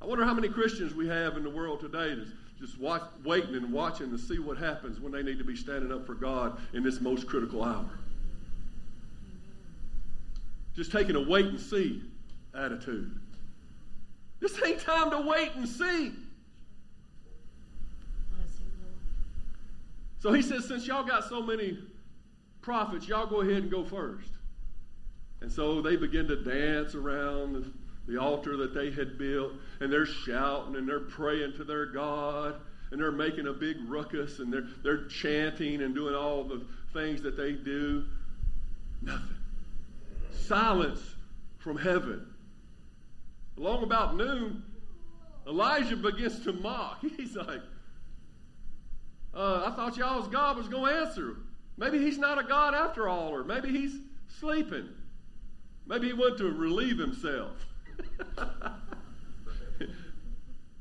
I 0.00 0.06
wonder 0.06 0.24
how 0.24 0.34
many 0.34 0.48
Christians 0.48 0.94
we 0.94 1.08
have 1.08 1.36
in 1.36 1.42
the 1.42 1.50
world 1.50 1.80
today 1.80 2.14
that's 2.14 2.30
just 2.60 2.78
watch, 2.78 3.02
waiting 3.24 3.54
and 3.56 3.72
watching 3.72 4.10
to 4.10 4.18
see 4.18 4.38
what 4.38 4.58
happens 4.58 5.00
when 5.00 5.12
they 5.12 5.22
need 5.22 5.38
to 5.38 5.44
be 5.44 5.56
standing 5.56 5.92
up 5.92 6.06
for 6.06 6.14
God 6.14 6.60
in 6.72 6.84
this 6.84 7.00
most 7.00 7.26
critical 7.26 7.64
hour. 7.64 7.88
Just 10.74 10.92
taking 10.92 11.16
a 11.16 11.28
wait 11.28 11.46
and 11.46 11.58
see 11.58 12.02
attitude. 12.58 13.18
This 14.40 14.60
ain't 14.64 14.80
time 14.80 15.10
to 15.10 15.20
wait 15.20 15.54
and 15.54 15.68
see. 15.68 16.12
So 20.20 20.32
he 20.32 20.42
says, 20.42 20.66
since 20.66 20.86
y'all 20.86 21.04
got 21.04 21.28
so 21.28 21.40
many 21.42 21.78
prophets, 22.60 23.06
y'all 23.06 23.26
go 23.26 23.40
ahead 23.40 23.62
and 23.62 23.70
go 23.70 23.84
first. 23.84 24.30
And 25.40 25.50
so 25.50 25.80
they 25.80 25.96
begin 25.96 26.26
to 26.28 26.36
dance 26.36 26.94
around 26.96 27.52
the, 27.52 28.12
the 28.12 28.20
altar 28.20 28.56
that 28.56 28.74
they 28.74 28.90
had 28.90 29.16
built, 29.16 29.52
and 29.80 29.92
they're 29.92 30.06
shouting 30.06 30.74
and 30.74 30.88
they're 30.88 30.98
praying 31.00 31.52
to 31.56 31.64
their 31.64 31.86
God, 31.86 32.56
and 32.90 33.00
they're 33.00 33.12
making 33.12 33.46
a 33.46 33.52
big 33.52 33.76
ruckus, 33.86 34.40
and 34.40 34.52
they're, 34.52 34.66
they're 34.82 35.04
chanting 35.06 35.82
and 35.82 35.94
doing 35.94 36.16
all 36.16 36.42
the 36.42 36.62
things 36.92 37.22
that 37.22 37.36
they 37.36 37.52
do. 37.52 38.04
Nothing. 39.02 39.36
Silence 40.32 41.00
from 41.58 41.76
heaven. 41.76 42.26
Along 43.58 43.82
about 43.82 44.16
noon, 44.16 44.62
Elijah 45.46 45.96
begins 45.96 46.44
to 46.44 46.52
mock. 46.52 47.04
He's 47.16 47.34
like, 47.34 47.60
uh, 49.34 49.64
I 49.66 49.76
thought 49.76 49.96
y'all's 49.96 50.28
God 50.28 50.56
was 50.56 50.68
going 50.68 50.92
to 50.92 51.00
answer. 51.00 51.36
Maybe 51.76 51.98
he's 51.98 52.18
not 52.18 52.38
a 52.38 52.42
God 52.42 52.74
after 52.74 53.08
all, 53.08 53.28
or 53.28 53.44
maybe 53.44 53.70
he's 53.70 53.98
sleeping. 54.40 54.88
Maybe 55.86 56.08
he 56.08 56.12
went 56.12 56.38
to 56.38 56.50
relieve 56.50 56.98
himself. 56.98 57.52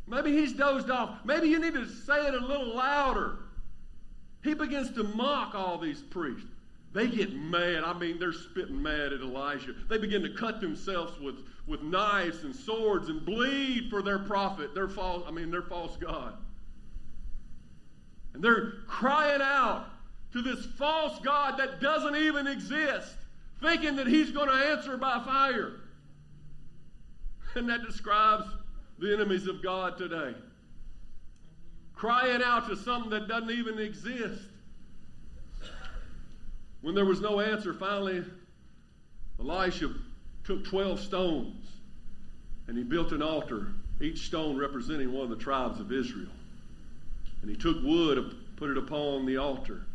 maybe 0.07 0.31
he's 0.31 0.53
dozed 0.53 0.89
off. 0.89 1.19
Maybe 1.23 1.49
you 1.49 1.59
need 1.59 1.75
to 1.75 1.87
say 1.87 2.25
it 2.25 2.33
a 2.33 2.39
little 2.39 2.75
louder. 2.75 3.37
He 4.43 4.55
begins 4.55 4.91
to 4.95 5.03
mock 5.03 5.53
all 5.53 5.77
these 5.77 6.01
priests. 6.01 6.49
They 6.93 7.07
get 7.07 7.33
mad. 7.33 7.83
I 7.83 7.93
mean, 7.93 8.17
they're 8.17 8.33
spitting 8.33 8.81
mad 8.81 9.13
at 9.13 9.21
Elijah. 9.21 9.75
They 9.87 9.99
begin 9.99 10.23
to 10.23 10.33
cut 10.33 10.61
themselves 10.61 11.19
with, 11.19 11.35
with 11.67 11.81
knives 11.81 12.43
and 12.43 12.55
swords 12.55 13.09
and 13.09 13.25
bleed 13.25 13.89
for 13.89 14.01
their 14.01 14.19
prophet, 14.19 14.73
their 14.73 14.87
false, 14.87 15.23
I 15.27 15.31
mean, 15.31 15.51
their 15.51 15.61
false 15.61 15.97
God. 15.97 16.33
And 18.33 18.43
they're 18.43 18.71
crying 18.87 19.41
out 19.41 19.87
to 20.31 20.41
this 20.41 20.65
false 20.77 21.19
God 21.19 21.57
that 21.59 21.81
doesn't 21.81 22.15
even 22.15 22.47
exist, 22.47 23.15
thinking 23.61 23.97
that 23.97 24.07
he's 24.07 24.31
going 24.31 24.47
to 24.47 24.55
answer 24.55 24.95
by 24.97 25.21
fire. 25.25 25.73
And 27.55 27.67
that 27.69 27.83
describes 27.85 28.45
the 28.99 29.13
enemies 29.13 29.47
of 29.47 29.61
God 29.61 29.97
today. 29.97 30.35
Crying 31.95 32.41
out 32.43 32.67
to 32.69 32.77
something 32.77 33.09
that 33.09 33.27
doesn't 33.27 33.51
even 33.51 33.79
exist. 33.79 34.43
When 36.81 36.93
there 36.93 37.05
was 37.05 37.19
no 37.19 37.39
answer, 37.39 37.73
finally, 37.73 38.23
Elisha 39.39 39.89
took 40.47 40.63
12 40.63 41.01
stones 41.01 41.67
and 42.67 42.77
he 42.77 42.83
built 42.83 43.11
an 43.11 43.21
altar, 43.21 43.73
each 43.99 44.27
stone 44.27 44.57
representing 44.57 45.11
one 45.11 45.23
of 45.23 45.29
the 45.29 45.43
tribes 45.43 45.81
of 45.81 45.91
Israel. 45.91 46.31
And 47.41 47.51
he 47.51 47.57
took 47.57 47.83
wood 47.83 48.17
and 48.17 48.33
put 48.55 48.69
it 48.69 48.77
upon 48.77 49.25
the 49.25 49.35
altar. 49.35 49.85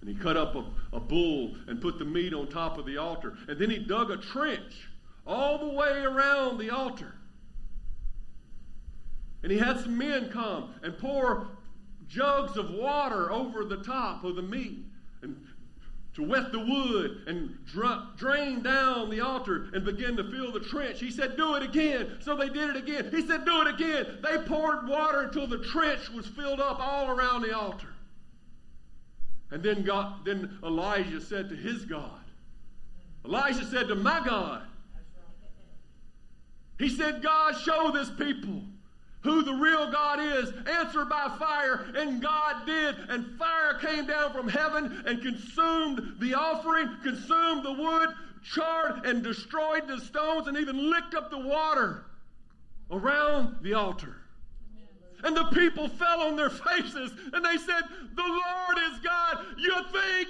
And 0.00 0.08
he 0.08 0.16
cut 0.16 0.38
up 0.38 0.54
a, 0.54 0.64
a 0.94 1.00
bull 1.00 1.54
and 1.66 1.80
put 1.80 1.98
the 1.98 2.06
meat 2.06 2.32
on 2.32 2.46
top 2.48 2.78
of 2.78 2.86
the 2.86 2.96
altar. 2.96 3.36
And 3.48 3.58
then 3.58 3.68
he 3.68 3.78
dug 3.78 4.10
a 4.10 4.16
trench 4.16 4.88
all 5.26 5.58
the 5.58 5.74
way 5.74 6.00
around 6.00 6.56
the 6.56 6.70
altar. 6.70 7.14
And 9.42 9.52
he 9.52 9.58
had 9.58 9.80
some 9.80 9.98
men 9.98 10.30
come 10.30 10.74
and 10.82 10.96
pour 10.96 11.48
jugs 12.08 12.56
of 12.56 12.70
water 12.70 13.30
over 13.30 13.64
the 13.64 13.82
top 13.82 14.24
of 14.24 14.36
the 14.36 14.42
meat 14.42 14.87
to 16.18 16.24
wet 16.24 16.50
the 16.50 16.58
wood 16.58 17.22
and 17.28 17.56
dra- 17.64 18.08
drain 18.16 18.60
down 18.60 19.08
the 19.08 19.20
altar 19.20 19.68
and 19.72 19.84
begin 19.84 20.16
to 20.16 20.28
fill 20.28 20.50
the 20.50 20.58
trench. 20.58 20.98
He 20.98 21.12
said, 21.12 21.36
Do 21.36 21.54
it 21.54 21.62
again. 21.62 22.18
So 22.20 22.34
they 22.34 22.48
did 22.48 22.70
it 22.70 22.76
again. 22.76 23.08
He 23.12 23.24
said, 23.24 23.44
Do 23.44 23.62
it 23.62 23.68
again. 23.68 24.18
They 24.20 24.38
poured 24.38 24.88
water 24.88 25.20
until 25.22 25.46
the 25.46 25.58
trench 25.58 26.10
was 26.10 26.26
filled 26.26 26.58
up 26.58 26.80
all 26.80 27.08
around 27.08 27.42
the 27.42 27.56
altar. 27.56 27.94
And 29.52 29.62
then 29.62 29.84
God, 29.84 30.24
then 30.24 30.58
Elijah 30.64 31.20
said 31.20 31.48
to 31.50 31.54
his 31.54 31.84
God, 31.84 32.10
Elijah 33.24 33.64
said 33.66 33.86
to 33.86 33.94
my 33.94 34.20
God, 34.26 34.62
he 36.80 36.88
said, 36.88 37.22
God, 37.22 37.56
show 37.58 37.92
this 37.92 38.10
people 38.10 38.62
who 39.22 39.42
the 39.42 39.54
real 39.54 39.90
God 39.90 40.20
is, 40.20 40.52
answered 40.66 41.08
by 41.08 41.34
fire. 41.38 41.86
And 41.96 42.22
God 42.22 42.66
did. 42.66 42.96
And 43.08 43.36
fire 43.38 43.74
came 43.80 44.06
down 44.06 44.32
from 44.32 44.48
heaven 44.48 45.02
and 45.06 45.20
consumed 45.20 46.14
the 46.20 46.34
offering, 46.34 46.88
consumed 47.02 47.64
the 47.64 47.72
wood, 47.72 48.10
charred 48.44 49.04
and 49.04 49.22
destroyed 49.22 49.88
the 49.88 50.00
stones, 50.00 50.46
and 50.46 50.56
even 50.56 50.90
licked 50.90 51.14
up 51.14 51.30
the 51.30 51.38
water 51.38 52.04
around 52.90 53.56
the 53.62 53.74
altar. 53.74 54.16
And 55.24 55.36
the 55.36 55.44
people 55.46 55.88
fell 55.88 56.22
on 56.22 56.36
their 56.36 56.50
faces 56.66 57.12
and 57.32 57.44
they 57.44 57.56
said, 57.56 57.82
The 58.14 58.22
Lord 58.22 58.78
is 58.92 58.98
God. 59.00 59.44
You 59.58 59.74
think? 59.92 60.28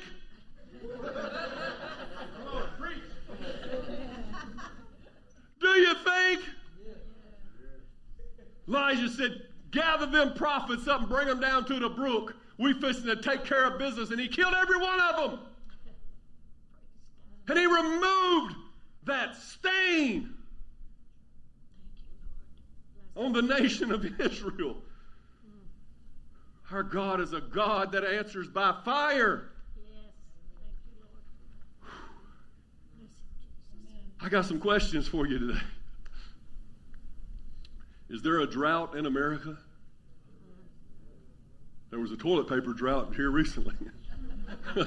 Do 5.61 5.68
you 5.68 5.95
think? 5.95 6.40
Elijah 8.69 9.09
said, 9.09 9.43
Gather 9.71 10.07
them 10.07 10.35
prophets 10.35 10.89
up 10.89 11.01
and 11.01 11.09
bring 11.09 11.27
them 11.27 11.41
down 11.41 11.65
to 11.67 11.79
the 11.79 11.89
brook. 11.89 12.35
We 12.59 12.73
fishing 12.75 13.05
to 13.05 13.17
take 13.17 13.45
care 13.45 13.65
of 13.65 13.79
business. 13.79 14.11
And 14.11 14.21
he 14.21 14.29
killed 14.29 14.55
every 14.55 14.79
one 14.79 15.01
of 15.01 15.17
them. 15.17 15.41
And 17.49 17.59
he 17.59 17.67
removed 17.67 18.55
that 19.05 19.37
stain 19.37 20.35
on 23.15 23.33
the 23.33 23.43
nation 23.43 23.93
of 23.93 24.05
Israel. 24.21 24.77
Our 26.71 26.83
God 26.83 27.21
is 27.21 27.33
a 27.33 27.41
God 27.41 27.93
that 27.93 28.05
answers 28.05 28.49
by 28.49 28.75
fire. 28.85 29.51
I 34.21 34.29
got 34.29 34.45
some 34.45 34.61
questions 34.61 35.07
for 35.07 35.27
you 35.27 35.39
today. 35.39 35.61
Is 38.11 38.23
there 38.23 38.41
a 38.41 38.47
drought 38.47 38.97
in 38.97 39.05
America? 39.07 39.59
There 41.91 42.00
was 42.00 42.11
a 42.12 42.17
toilet 42.17 42.49
paper 42.49 42.73
drought 42.73 43.15
here 43.15 43.31
recently. 43.31 43.75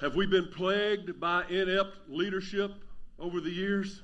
Have 0.00 0.16
we 0.16 0.26
been 0.26 0.48
plagued 0.48 1.18
by 1.20 1.44
inept 1.48 1.96
leadership 2.08 2.72
over 3.18 3.40
the 3.40 3.50
years? 3.50 4.02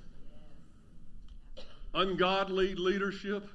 Ungodly 1.94 2.74
leadership? 2.74 3.48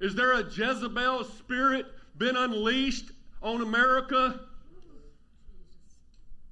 Is 0.00 0.14
there 0.14 0.32
a 0.32 0.42
Jezebel 0.42 1.24
spirit 1.24 1.86
been 2.18 2.36
unleashed 2.36 3.10
on 3.42 3.62
America 3.62 4.40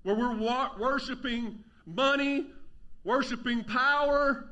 where 0.04 0.14
we're 0.14 0.36
wa- 0.36 0.70
worshiping 0.78 1.58
money, 1.84 2.46
worshiping 3.06 3.64
power, 3.64 4.48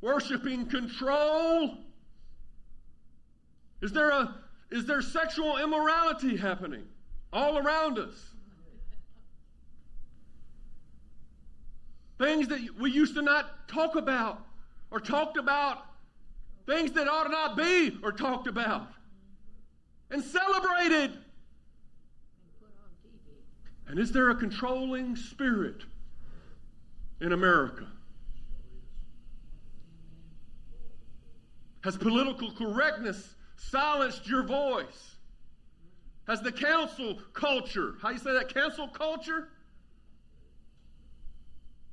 worshiping 0.00 0.66
control? 0.66 1.78
Is 3.80 3.92
there 3.92 4.10
a 4.10 4.34
is 4.70 4.84
there 4.86 5.00
sexual 5.00 5.56
immorality 5.56 6.36
happening 6.36 6.84
all 7.32 7.58
around 7.58 7.98
us? 7.98 8.14
Things 12.18 12.48
that 12.48 12.60
we 12.78 12.90
used 12.90 13.14
to 13.14 13.22
not 13.22 13.66
talk 13.68 13.96
about 13.96 14.44
or 14.90 15.00
talked 15.00 15.38
about. 15.38 15.86
Things 16.66 16.92
that 16.92 17.08
ought 17.08 17.30
not 17.30 17.56
be 17.56 17.98
or 18.02 18.12
talked 18.12 18.46
about 18.46 18.88
and 20.10 20.22
celebrated. 20.22 21.12
And 21.12 21.20
put 22.60 22.68
on 22.82 22.90
TV. 23.02 23.90
And 23.90 23.98
is 23.98 24.12
there 24.12 24.30
a 24.30 24.34
controlling 24.34 25.16
spirit 25.16 25.82
in 27.20 27.32
America? 27.32 27.86
Has 31.82 31.96
political 31.96 32.52
correctness 32.52 33.34
silenced 33.56 34.26
your 34.28 34.42
voice? 34.42 35.16
Has 36.26 36.42
the 36.42 36.52
council 36.52 37.18
culture, 37.32 37.94
how 38.02 38.10
you 38.10 38.18
say 38.18 38.32
that, 38.32 38.52
cancel 38.52 38.88
culture? 38.88 39.48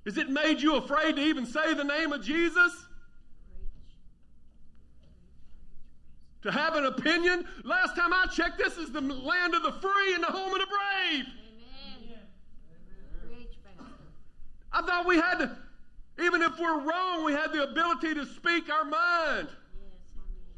Has 0.05 0.17
it 0.17 0.29
made 0.29 0.61
you 0.61 0.75
afraid 0.75 1.15
to 1.15 1.21
even 1.21 1.45
say 1.45 1.73
the 1.73 1.83
name 1.83 2.13
of 2.13 2.23
Jesus? 2.23 2.85
To 6.43 6.51
have 6.51 6.75
an 6.75 6.85
opinion? 6.85 7.45
Last 7.63 7.95
time 7.95 8.13
I 8.13 8.25
checked, 8.27 8.57
this 8.57 8.77
is 8.77 8.91
the 8.91 9.01
land 9.01 9.55
of 9.55 9.63
the 9.63 9.73
free 9.73 10.13
and 10.13 10.23
the 10.23 10.27
home 10.27 10.53
of 10.53 10.59
the 10.59 10.67
brave. 10.67 11.25
Amen. 12.05 12.19
Preach, 13.27 13.57
Pastor. 13.65 13.91
I 14.77 14.81
thought 14.83 15.07
we 15.07 15.15
had 15.15 15.39
to, 15.39 15.57
even 16.23 16.43
if 16.43 16.59
we're 16.59 16.81
wrong, 16.81 17.25
we 17.25 17.33
had 17.33 17.51
the 17.51 17.63
ability 17.63 18.13
to 18.13 18.27
speak 18.27 18.69
our 18.71 18.85
mind. 18.85 19.47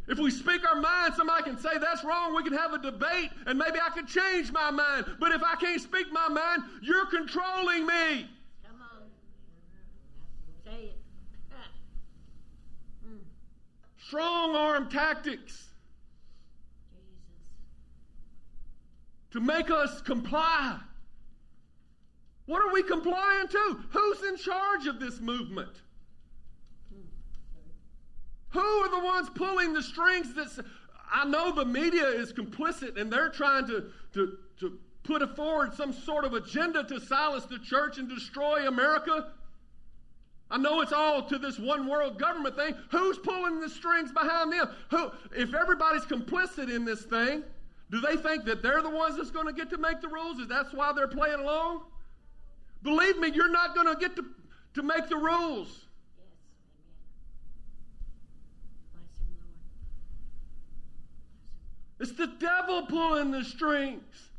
If 0.10 0.18
we 0.18 0.30
speak 0.30 0.68
our 0.68 0.82
mind, 0.82 1.14
somebody 1.16 1.44
can 1.44 1.58
say 1.58 1.78
that's 1.80 2.04
wrong. 2.04 2.36
We 2.36 2.44
can 2.44 2.52
have 2.52 2.74
a 2.74 2.80
debate 2.80 3.30
and 3.46 3.58
maybe 3.58 3.80
I 3.80 3.90
could 3.92 4.08
change 4.08 4.52
my 4.52 4.72
mind. 4.72 5.06
But 5.20 5.32
if 5.32 5.42
I 5.42 5.56
can't 5.56 5.80
speak 5.80 6.12
my 6.12 6.28
mind, 6.28 6.64
you're 6.82 7.06
controlling 7.06 7.86
me. 7.86 8.28
Come 8.68 8.82
on. 8.82 9.08
Say 10.66 10.84
it. 10.86 10.98
Ah. 11.54 11.68
Mm. 13.08 13.20
Strong 14.06 14.56
arm 14.56 14.90
tactics 14.90 15.54
Jesus. 15.54 15.70
to 19.32 19.40
make 19.40 19.70
us 19.70 20.02
comply. 20.02 20.80
What 22.50 22.64
are 22.64 22.74
we 22.74 22.82
complying 22.82 23.48
to? 23.48 23.80
Who's 23.92 24.24
in 24.24 24.36
charge 24.36 24.88
of 24.88 25.00
this 25.00 25.20
movement? 25.20 25.70
Who 28.50 28.60
are 28.60 28.90
the 28.90 29.06
ones 29.06 29.30
pulling 29.36 29.72
the 29.74 29.84
strings 29.84 30.34
that 30.34 30.66
I 31.14 31.26
know 31.26 31.54
the 31.54 31.64
media 31.64 32.08
is 32.08 32.34
complicit 32.34 33.00
and 33.00 33.14
they're 33.14 33.30
trying 33.30 33.68
to, 33.68 33.92
to, 34.16 34.38
to 34.62 34.80
put 35.04 35.36
forward 35.36 35.76
some 35.76 35.94
sort 35.94 36.26
of 36.26 36.34
agenda 36.34 36.84
to 36.86 37.00
silence 37.00 37.46
the 37.46 37.60
church 37.60 38.00
and 38.00 38.10
destroy 38.10 38.68
America. 38.68 39.28
I 40.50 40.58
know 40.58 40.82
it's 40.82 40.92
all 40.92 41.22
to 41.28 41.38
this 41.38 41.60
one 41.60 41.88
world 41.88 42.18
government 42.18 42.56
thing. 42.56 42.74
Who's 42.90 43.20
pulling 43.20 43.60
the 43.60 43.70
strings 43.70 44.12
behind 44.12 44.54
them? 44.54 44.70
Who 44.90 45.12
if 45.38 45.54
everybody's 45.54 46.06
complicit 46.06 46.76
in 46.76 46.84
this 46.84 47.04
thing, 47.04 47.44
do 47.92 48.02
they 48.02 48.18
think 48.18 48.46
that 48.46 48.64
they're 48.64 48.82
the 48.82 48.90
ones 48.90 49.18
that's 49.18 49.30
going 49.30 49.46
to 49.46 49.54
get 49.54 49.70
to 49.70 49.78
make 49.78 50.02
the 50.02 50.08
rules? 50.08 50.40
Is 50.40 50.48
that's 50.48 50.74
why 50.74 50.94
they're 50.94 51.08
playing 51.08 51.42
along? 51.42 51.84
Believe 52.82 53.20
me, 53.20 53.32
you're 53.34 53.52
not 53.52 53.76
going 53.76 53.88
to 53.88 54.00
get 54.00 54.16
to, 54.16 54.26
to 54.76 54.84
make 54.84 55.10
the 55.10 55.18
rules. 55.18 55.86
It's 62.00 62.14
the 62.14 62.28
devil 62.28 62.86
pulling 62.86 63.32
the 63.32 63.44
strings. 63.44 64.30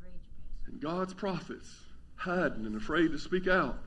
Pastor. 0.00 0.30
And 0.66 0.80
God's 0.80 1.12
prophets 1.12 1.82
hiding 2.16 2.64
and 2.64 2.76
afraid 2.76 3.12
to 3.12 3.18
speak 3.18 3.46
out. 3.46 3.78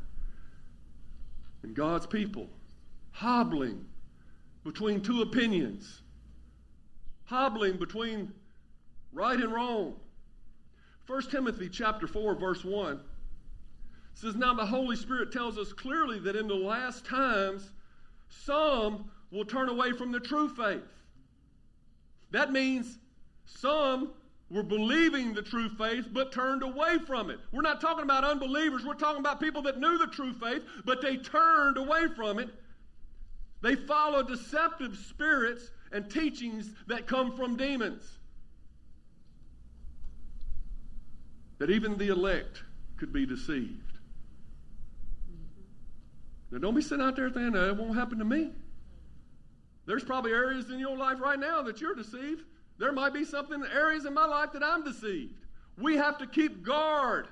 And 1.63 1.75
God's 1.75 2.05
people 2.05 2.47
hobbling 3.11 3.85
between 4.63 5.01
two 5.01 5.21
opinions, 5.21 6.01
hobbling 7.31 7.77
between 7.77 8.29
right 9.13 9.39
and 9.39 9.53
wrong. 9.53 9.95
1 11.07 11.21
Timothy 11.31 11.69
chapter 11.69 12.05
4 12.05 12.35
verse 12.35 12.63
1 12.63 12.99
says 14.13 14.35
now 14.35 14.53
the 14.53 14.65
Holy 14.65 14.97
Spirit 14.97 15.31
tells 15.31 15.57
us 15.57 15.71
clearly 15.71 16.19
that 16.19 16.35
in 16.35 16.49
the 16.49 16.53
last 16.53 17.05
times 17.05 17.71
some 18.27 19.09
will 19.31 19.45
turn 19.45 19.69
away 19.69 19.93
from 19.93 20.11
the 20.11 20.19
true 20.19 20.49
faith. 20.49 20.83
That 22.31 22.51
means 22.51 22.97
some 23.45 24.11
were 24.49 24.63
believing 24.63 25.33
the 25.33 25.41
true 25.41 25.69
faith 25.69 26.07
but 26.11 26.33
turned 26.33 26.63
away 26.63 26.97
from 27.07 27.29
it. 27.29 27.39
We're 27.53 27.61
not 27.61 27.79
talking 27.79 28.03
about 28.03 28.25
unbelievers, 28.25 28.83
we're 28.85 28.93
talking 28.95 29.21
about 29.21 29.39
people 29.39 29.61
that 29.61 29.79
knew 29.79 29.97
the 29.97 30.07
true 30.07 30.33
faith 30.33 30.63
but 30.83 31.01
they 31.01 31.15
turned 31.15 31.77
away 31.77 32.07
from 32.13 32.39
it. 32.39 32.49
They 33.61 33.75
followed 33.75 34.27
deceptive 34.27 34.97
spirits 34.97 35.71
and 35.91 36.09
teachings 36.09 36.71
that 36.87 37.07
come 37.07 37.35
from 37.35 37.57
demons. 37.57 38.19
That 41.59 41.69
even 41.69 41.97
the 41.97 42.07
elect 42.07 42.63
could 42.97 43.13
be 43.13 43.25
deceived. 43.25 43.91
Now, 46.51 46.57
don't 46.57 46.75
be 46.75 46.81
sitting 46.81 47.05
out 47.05 47.15
there 47.15 47.29
thinking 47.29 47.53
that 47.53 47.69
it 47.69 47.77
won't 47.77 47.95
happen 47.95 48.19
to 48.19 48.25
me. 48.25 48.51
There's 49.85 50.03
probably 50.03 50.31
areas 50.31 50.69
in 50.69 50.79
your 50.79 50.97
life 50.97 51.19
right 51.21 51.39
now 51.39 51.61
that 51.63 51.79
you're 51.81 51.95
deceived. 51.95 52.43
There 52.77 52.91
might 52.91 53.13
be 53.13 53.23
something 53.23 53.63
areas 53.73 54.05
in 54.05 54.13
my 54.13 54.25
life 54.25 54.51
that 54.53 54.63
I'm 54.63 54.83
deceived. 54.83 55.33
We 55.77 55.95
have 55.97 56.17
to 56.17 56.27
keep 56.27 56.63
guard. 56.63 57.27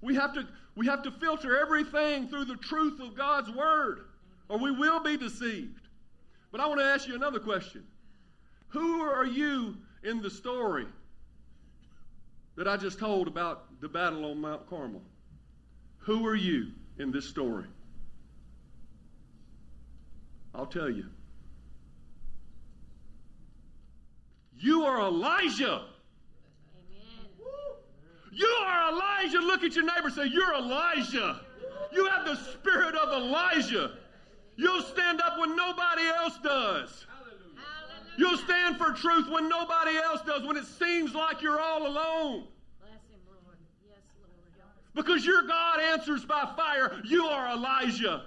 We 0.00 0.14
have 0.14 0.34
to 0.34 0.46
we 0.76 0.86
have 0.86 1.02
to 1.02 1.10
filter 1.10 1.58
everything 1.58 2.28
through 2.28 2.44
the 2.46 2.56
truth 2.56 3.00
of 3.00 3.16
God's 3.16 3.50
word 3.50 4.04
or 4.48 4.58
we 4.58 4.70
will 4.70 5.00
be 5.00 5.16
deceived. 5.16 5.79
But 6.50 6.60
I 6.60 6.66
want 6.66 6.80
to 6.80 6.86
ask 6.86 7.06
you 7.06 7.14
another 7.14 7.38
question. 7.38 7.84
Who 8.68 9.02
are 9.02 9.26
you 9.26 9.76
in 10.02 10.20
the 10.22 10.30
story 10.30 10.86
that 12.56 12.66
I 12.66 12.76
just 12.76 12.98
told 12.98 13.28
about 13.28 13.80
the 13.80 13.88
battle 13.88 14.30
on 14.30 14.40
Mount 14.40 14.68
Carmel? 14.68 15.02
Who 15.98 16.26
are 16.26 16.34
you 16.34 16.68
in 16.98 17.12
this 17.12 17.28
story? 17.28 17.66
I'll 20.54 20.66
tell 20.66 20.90
you. 20.90 21.06
You 24.58 24.84
are 24.84 25.00
Elijah. 25.00 25.84
You 28.32 28.46
are 28.46 28.92
Elijah. 28.92 29.38
Look 29.38 29.62
at 29.62 29.74
your 29.74 29.84
neighbor 29.84 30.06
and 30.06 30.14
say, 30.14 30.26
You're 30.26 30.54
Elijah. 30.54 31.40
You 31.92 32.06
have 32.06 32.26
the 32.26 32.36
spirit 32.36 32.94
of 32.94 33.22
Elijah. 33.22 33.92
You'll 34.60 34.82
stand 34.82 35.22
up 35.22 35.38
when 35.38 35.56
nobody 35.56 36.02
else 36.06 36.36
does. 36.42 37.06
You'll 38.18 38.36
stand 38.36 38.76
for 38.76 38.92
truth 38.92 39.26
when 39.30 39.48
nobody 39.48 39.96
else 39.96 40.20
does, 40.20 40.42
when 40.42 40.58
it 40.58 40.66
seems 40.66 41.14
like 41.14 41.40
you're 41.40 41.58
all 41.58 41.86
alone. 41.86 42.40
Him, 42.40 42.46
Lord. 43.26 43.56
Yes, 43.88 44.02
Lord. 44.20 44.76
Because 44.94 45.24
your 45.24 45.44
God 45.44 45.80
answers 45.80 46.26
by 46.26 46.46
fire. 46.56 47.00
You 47.04 47.24
are 47.24 47.56
Elijah. 47.56 48.24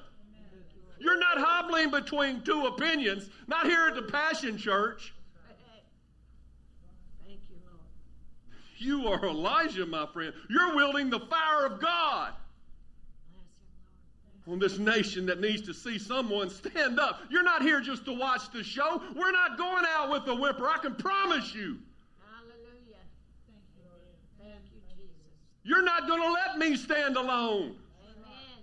You're 0.97 1.19
not 1.19 1.37
hobbling 1.37 1.91
between 1.91 2.41
two 2.41 2.65
opinions, 2.65 3.29
not 3.45 3.67
here 3.67 3.85
at 3.89 3.95
the 3.95 4.01
Passion 4.01 4.57
Church. 4.57 5.13
Thank 7.27 7.41
you, 7.47 7.57
Lord. 7.67 7.85
You 8.79 9.07
are 9.07 9.23
Elijah, 9.29 9.85
my 9.85 10.07
friend. 10.07 10.33
You're 10.49 10.75
wielding 10.75 11.11
the 11.11 11.19
fire 11.19 11.67
of 11.67 11.79
God 11.79 11.93
Bless 11.93 12.21
him, 12.23 12.33
Lord. 12.33 12.42
On 14.47 14.59
this 14.59 14.77
nation 14.77 15.25
that 15.25 15.39
needs 15.39 15.61
to 15.61 15.73
see 15.73 15.97
someone 15.97 16.49
stand 16.49 16.99
up. 16.99 17.21
You're 17.29 17.43
not 17.43 17.61
here 17.61 17.79
just 17.79 18.05
to 18.05 18.13
watch 18.13 18.51
the 18.51 18.63
show. 18.63 19.01
We're 19.15 19.31
not 19.31 19.57
going 19.57 19.85
out 19.87 20.11
with 20.11 20.27
a 20.27 20.35
whimper. 20.35 20.67
I 20.67 20.77
can 20.79 20.95
promise 20.95 21.55
you. 21.55 21.79
Hallelujah. 22.19 22.99
Thank 23.47 23.63
you, 23.75 23.83
Thank 24.39 24.63
you, 24.73 24.81
Jesus. 24.95 25.13
You're 25.63 25.83
not 25.83 26.07
going 26.07 26.21
to 26.21 26.31
let 26.31 26.57
me 26.57 26.75
stand 26.75 27.15
alone. 27.15 27.75
Amen. 28.05 28.59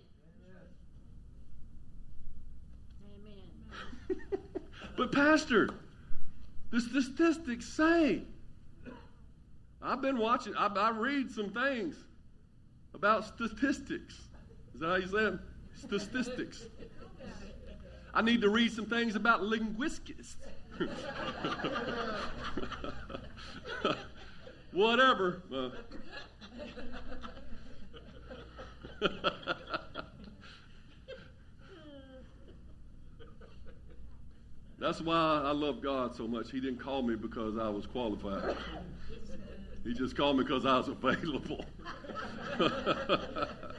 Amen. 4.20 4.40
But, 4.98 5.12
Pastor, 5.12 5.70
the 6.70 6.80
statistics 6.80 7.66
say. 7.66 8.22
I've 9.82 10.02
been 10.02 10.18
watching, 10.18 10.54
I, 10.56 10.66
I 10.66 10.90
read 10.90 11.30
some 11.30 11.48
things 11.50 11.96
about 12.92 13.24
statistics. 13.24 14.14
Is 14.74 14.80
that 14.80 14.86
how 14.86 14.96
you 14.96 15.08
say 15.08 15.24
it? 15.24 15.40
Statistics. 15.80 16.66
I 18.12 18.22
need 18.22 18.40
to 18.42 18.48
read 18.48 18.72
some 18.72 18.86
things 18.86 19.14
about 19.16 19.42
linguistics. 19.42 20.36
Whatever. 24.72 25.42
Uh, 25.52 25.70
That's 34.78 35.00
why 35.00 35.42
I 35.44 35.52
love 35.52 35.82
God 35.82 36.14
so 36.14 36.26
much. 36.26 36.50
He 36.50 36.60
didn't 36.60 36.80
call 36.80 37.02
me 37.02 37.14
because 37.14 37.58
I 37.58 37.68
was 37.68 37.86
qualified. 37.86 38.56
He 39.84 39.94
just 39.94 40.16
called 40.16 40.38
me 40.38 40.44
because 40.44 40.66
I 40.66 40.78
was 40.78 40.88
available. 40.88 41.64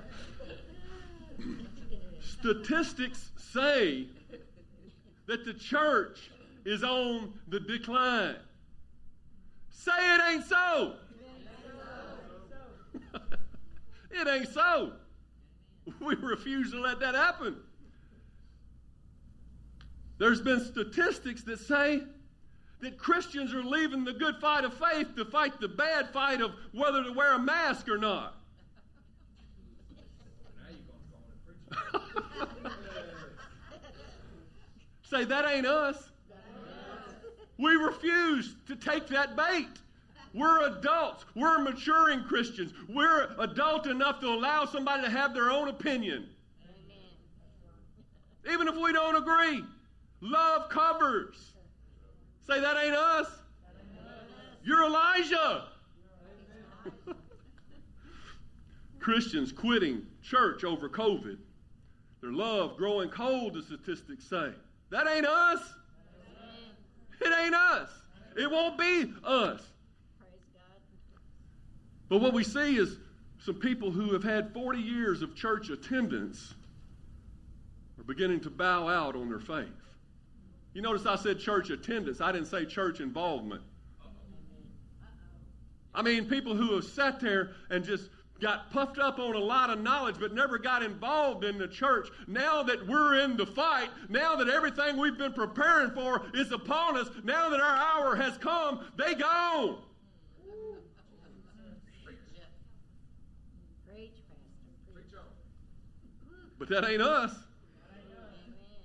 Statistics 2.42 3.30
say 3.38 4.08
that 5.28 5.46
the 5.46 5.54
church 5.54 6.32
is 6.66 6.84
on 6.84 7.34
the 7.50 7.60
decline. 7.60 8.36
Say 9.70 9.92
it 9.96 10.22
ain't 10.28 10.46
so. 10.46 10.96
it 14.12 14.28
ain't 14.28 14.48
so. 14.48 14.94
We 16.00 16.16
refuse 16.16 16.72
to 16.72 16.82
let 16.82 17.00
that 17.02 17.14
happen. 17.14 17.58
There's 20.18 20.42
been 20.42 20.66
statistics 20.66 21.44
that 21.44 21.60
say 21.60 22.02
that 22.80 22.98
Christians 22.98 23.54
are 23.54 23.64
leaving 23.64 24.04
the 24.04 24.14
good 24.14 24.38
fight 24.42 24.64
of 24.64 24.74
faith 24.74 25.16
to 25.16 25.26
fight 25.26 25.60
the 25.60 25.68
bad 25.68 26.10
fight 26.10 26.42
of 26.42 26.54
whether 26.72 27.04
to 27.04 27.12
wear 27.12 27.34
a 27.34 27.40
mask 27.40 27.88
or 27.88 28.00
not. 28.00 28.41
Say, 35.12 35.26
that 35.26 35.46
ain't 35.46 35.66
us. 35.66 36.10
We 37.58 37.74
refuse 37.74 38.56
to 38.66 38.78
take 38.78 39.08
that 39.08 39.36
bait. 39.36 39.68
We're 40.34 40.66
adults. 40.68 41.26
We're 41.36 41.60
maturing 41.60 42.24
Christians. 42.24 42.72
We're 42.88 43.36
adult 43.38 43.88
enough 43.88 44.22
to 44.22 44.28
allow 44.28 44.64
somebody 44.64 45.04
to 45.04 45.10
have 45.10 45.34
their 45.34 45.52
own 45.52 45.68
opinion. 45.68 46.30
Even 48.50 48.70
if 48.70 48.78
we 48.78 48.94
don't 48.94 49.18
agree. 49.18 49.66
Love 50.22 50.70
covers. 50.70 51.56
Say, 52.48 52.62
that 52.62 52.78
ain't 52.82 52.96
us. 52.96 53.28
You're 54.64 54.86
Elijah. 54.86 55.66
Christians 59.02 59.52
quitting 59.52 60.04
church 60.24 60.64
over 60.64 60.88
COVID. 60.88 61.38
Their 62.22 62.32
love 62.32 62.78
growing 62.78 63.10
cold, 63.10 63.56
the 63.56 63.62
statistics 63.62 64.26
say. 64.26 64.54
That 64.92 65.08
ain't 65.08 65.26
us. 65.26 65.62
It 67.22 67.34
ain't 67.44 67.56
us. 67.56 67.90
It 68.38 68.50
won't 68.50 68.78
be 68.78 69.12
us. 69.24 69.62
But 72.10 72.20
what 72.20 72.34
we 72.34 72.44
see 72.44 72.76
is 72.76 72.98
some 73.40 73.56
people 73.56 73.90
who 73.90 74.12
have 74.14 74.24
had 74.24 74.54
40 74.54 74.80
years 74.80 75.22
of 75.22 75.34
church 75.34 75.70
attendance 75.70 76.54
are 77.98 78.04
beginning 78.04 78.42
to 78.42 78.50
bow 78.50 78.88
out 78.88 79.16
on 79.16 79.30
their 79.30 79.40
faith. 79.40 79.70
You 80.74 80.82
notice 80.82 81.06
I 81.06 81.16
said 81.16 81.40
church 81.40 81.70
attendance, 81.70 82.20
I 82.20 82.32
didn't 82.32 82.48
say 82.48 82.66
church 82.66 83.00
involvement. 83.00 83.62
I 85.94 86.02
mean, 86.02 86.26
people 86.26 86.56
who 86.56 86.76
have 86.76 86.86
sat 86.86 87.20
there 87.20 87.52
and 87.70 87.84
just 87.84 88.10
got 88.42 88.72
puffed 88.72 88.98
up 88.98 89.20
on 89.20 89.36
a 89.36 89.40
lot 89.40 89.70
of 89.70 89.80
knowledge 89.80 90.16
but 90.20 90.34
never 90.34 90.58
got 90.58 90.84
involved 90.84 91.44
in 91.44 91.58
the 91.58 91.68
church. 91.68 92.10
Now 92.28 92.64
that 92.64 92.86
we're 92.88 93.20
in 93.22 93.38
the 93.38 93.46
fight, 93.46 93.90
now 94.10 94.36
that 94.36 94.50
everything 94.50 94.98
we've 94.98 95.18
been 95.18 95.34
preparing 95.34 95.92
for 95.92 96.24
is 96.34 96.52
upon 96.52 96.98
us, 96.98 97.10
now 97.24 97.50
that 97.50 97.62
our 97.62 97.78
hour 97.78 98.16
has 98.16 98.38
come, 98.40 98.86
they 98.98 99.14
gone. 99.14 99.78
But 106.58 106.70
that 106.70 106.88
ain't 106.88 107.02
us. 107.02 107.34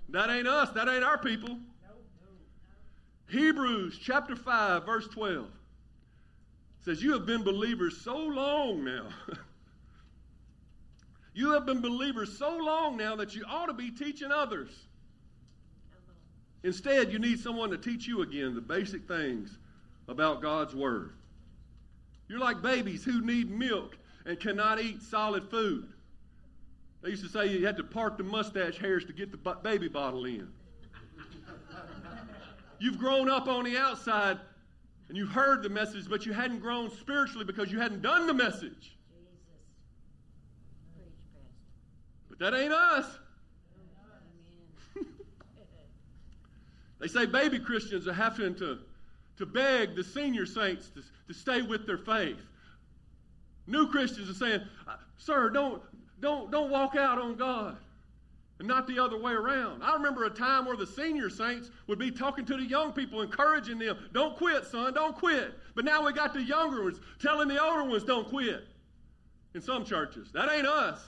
That 0.08 0.30
ain't 0.30 0.48
us. 0.48 0.70
That 0.70 0.88
ain't 0.88 1.04
our 1.04 1.18
people. 1.18 1.58
Hebrews 3.28 3.98
chapter 4.02 4.34
5, 4.34 4.86
verse 4.86 5.06
12 5.08 5.46
says, 6.86 7.02
You 7.02 7.12
have 7.12 7.26
been 7.26 7.42
believers 7.42 8.00
so 8.00 8.16
long 8.16 8.84
now. 8.84 9.08
you 11.36 11.52
have 11.52 11.66
been 11.66 11.80
believers 11.80 12.36
so 12.36 12.56
long 12.56 12.96
now 12.96 13.14
that 13.14 13.36
you 13.36 13.44
ought 13.48 13.66
to 13.66 13.74
be 13.74 13.90
teaching 13.90 14.32
others. 14.32 14.70
Instead, 16.64 17.12
you 17.12 17.18
need 17.18 17.38
someone 17.38 17.70
to 17.70 17.76
teach 17.76 18.08
you 18.08 18.22
again 18.22 18.54
the 18.54 18.60
basic 18.60 19.06
things 19.06 19.58
about 20.08 20.40
God's 20.40 20.74
Word. 20.74 21.12
You're 22.28 22.40
like 22.40 22.62
babies 22.62 23.04
who 23.04 23.20
need 23.20 23.50
milk 23.50 23.98
and 24.24 24.40
cannot 24.40 24.80
eat 24.80 25.02
solid 25.02 25.48
food. 25.50 25.86
They 27.02 27.10
used 27.10 27.22
to 27.22 27.28
say 27.28 27.46
you 27.46 27.66
had 27.66 27.76
to 27.76 27.84
part 27.84 28.16
the 28.16 28.24
mustache 28.24 28.78
hairs 28.78 29.04
to 29.04 29.12
get 29.12 29.30
the 29.30 29.54
baby 29.62 29.88
bottle 29.88 30.24
in. 30.24 30.48
You've 32.78 32.98
grown 32.98 33.30
up 33.30 33.46
on 33.46 33.64
the 33.64 33.76
outside 33.76 34.38
and 35.08 35.16
you've 35.16 35.30
heard 35.30 35.62
the 35.62 35.68
message, 35.68 36.08
but 36.08 36.24
you 36.24 36.32
hadn't 36.32 36.60
grown 36.60 36.90
spiritually 36.90 37.44
because 37.44 37.70
you 37.70 37.78
hadn't 37.78 38.00
done 38.02 38.26
the 38.26 38.34
message. 38.34 38.96
Jesus. 40.84 40.96
Preach, 40.96 41.12
Pastor. 41.34 42.25
But 42.38 42.50
that 42.50 42.60
ain't 42.60 42.72
us. 42.72 43.06
They 46.98 47.08
say 47.08 47.26
baby 47.26 47.58
Christians 47.58 48.08
are 48.08 48.12
having 48.14 48.54
to, 48.56 48.78
to 49.36 49.46
beg 49.46 49.96
the 49.96 50.02
senior 50.02 50.46
saints 50.46 50.90
to, 50.94 51.02
to 51.28 51.38
stay 51.38 51.60
with 51.60 51.86
their 51.86 51.98
faith. 51.98 52.40
New 53.66 53.88
Christians 53.88 54.30
are 54.30 54.34
saying, 54.34 54.62
"Uh, 54.88 54.96
Sir, 55.18 55.50
don't, 55.50 55.82
don't, 56.20 56.50
don't 56.50 56.70
walk 56.70 56.96
out 56.96 57.18
on 57.18 57.34
God. 57.36 57.76
And 58.58 58.66
not 58.66 58.86
the 58.86 58.98
other 58.98 59.20
way 59.20 59.32
around. 59.32 59.82
I 59.82 59.92
remember 59.92 60.24
a 60.24 60.30
time 60.30 60.64
where 60.64 60.76
the 60.76 60.86
senior 60.86 61.28
saints 61.28 61.70
would 61.88 61.98
be 61.98 62.10
talking 62.10 62.46
to 62.46 62.56
the 62.56 62.64
young 62.64 62.92
people, 62.92 63.20
encouraging 63.20 63.78
them, 63.78 63.98
Don't 64.14 64.34
quit, 64.36 64.64
son, 64.64 64.94
don't 64.94 65.14
quit. 65.14 65.52
But 65.74 65.84
now 65.84 66.02
we 66.06 66.14
got 66.14 66.32
the 66.32 66.42
younger 66.42 66.84
ones 66.84 66.98
telling 67.20 67.48
the 67.48 67.62
older 67.62 67.84
ones, 67.84 68.04
Don't 68.04 68.26
quit. 68.26 68.66
In 69.54 69.60
some 69.60 69.84
churches. 69.84 70.30
That 70.32 70.50
ain't 70.50 70.66
us. 70.66 71.00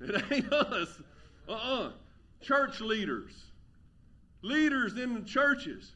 It 0.00 0.24
ain't 0.32 0.52
us. 0.52 0.88
Uh 1.48 1.52
uh 1.52 1.92
Church 2.40 2.80
leaders, 2.80 3.32
leaders 4.42 4.98
in 4.98 5.14
the 5.14 5.22
churches, 5.22 5.92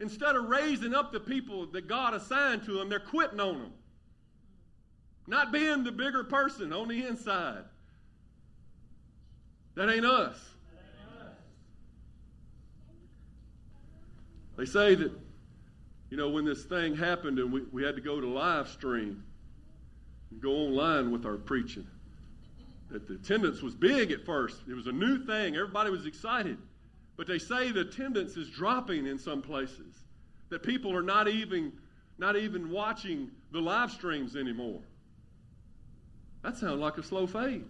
instead 0.00 0.36
of 0.36 0.44
raising 0.44 0.94
up 0.94 1.10
the 1.12 1.18
people 1.18 1.66
that 1.66 1.88
God 1.88 2.14
assigned 2.14 2.64
to 2.66 2.72
them, 2.74 2.88
they're 2.88 3.00
quitting 3.00 3.40
on 3.40 3.58
them. 3.58 3.72
not 5.26 5.52
being 5.52 5.82
the 5.82 5.90
bigger 5.92 6.22
person 6.24 6.72
on 6.72 6.86
the 6.88 7.04
inside. 7.06 7.64
That 9.74 9.90
ain't 9.90 10.04
us. 10.06 10.36
They 14.56 14.64
say 14.64 14.94
that, 14.96 15.12
you 16.10 16.16
know, 16.16 16.30
when 16.30 16.44
this 16.44 16.64
thing 16.64 16.96
happened 16.96 17.38
and 17.38 17.52
we, 17.52 17.62
we 17.70 17.84
had 17.84 17.94
to 17.94 18.02
go 18.02 18.20
to 18.20 18.26
live 18.26 18.68
stream 18.68 19.22
and 20.30 20.40
go 20.40 20.50
online 20.50 21.12
with 21.12 21.24
our 21.26 21.36
preaching, 21.36 21.86
that 22.90 23.06
the 23.06 23.14
attendance 23.14 23.62
was 23.62 23.74
big 23.74 24.10
at 24.10 24.24
first. 24.24 24.62
It 24.68 24.74
was 24.74 24.86
a 24.86 24.92
new 24.92 25.18
thing. 25.24 25.56
Everybody 25.56 25.90
was 25.90 26.06
excited. 26.06 26.58
But 27.16 27.26
they 27.26 27.38
say 27.38 27.72
the 27.72 27.80
attendance 27.80 28.36
is 28.36 28.48
dropping 28.48 29.06
in 29.06 29.18
some 29.18 29.42
places. 29.42 30.04
That 30.50 30.62
people 30.62 30.96
are 30.96 31.02
not 31.02 31.28
even 31.28 31.72
not 32.18 32.36
even 32.36 32.70
watching 32.70 33.30
the 33.52 33.60
live 33.60 33.90
streams 33.92 34.34
anymore. 34.34 34.80
That 36.42 36.56
sounds 36.56 36.80
like 36.80 36.98
a 36.98 37.02
slow 37.02 37.26
fade. 37.26 37.64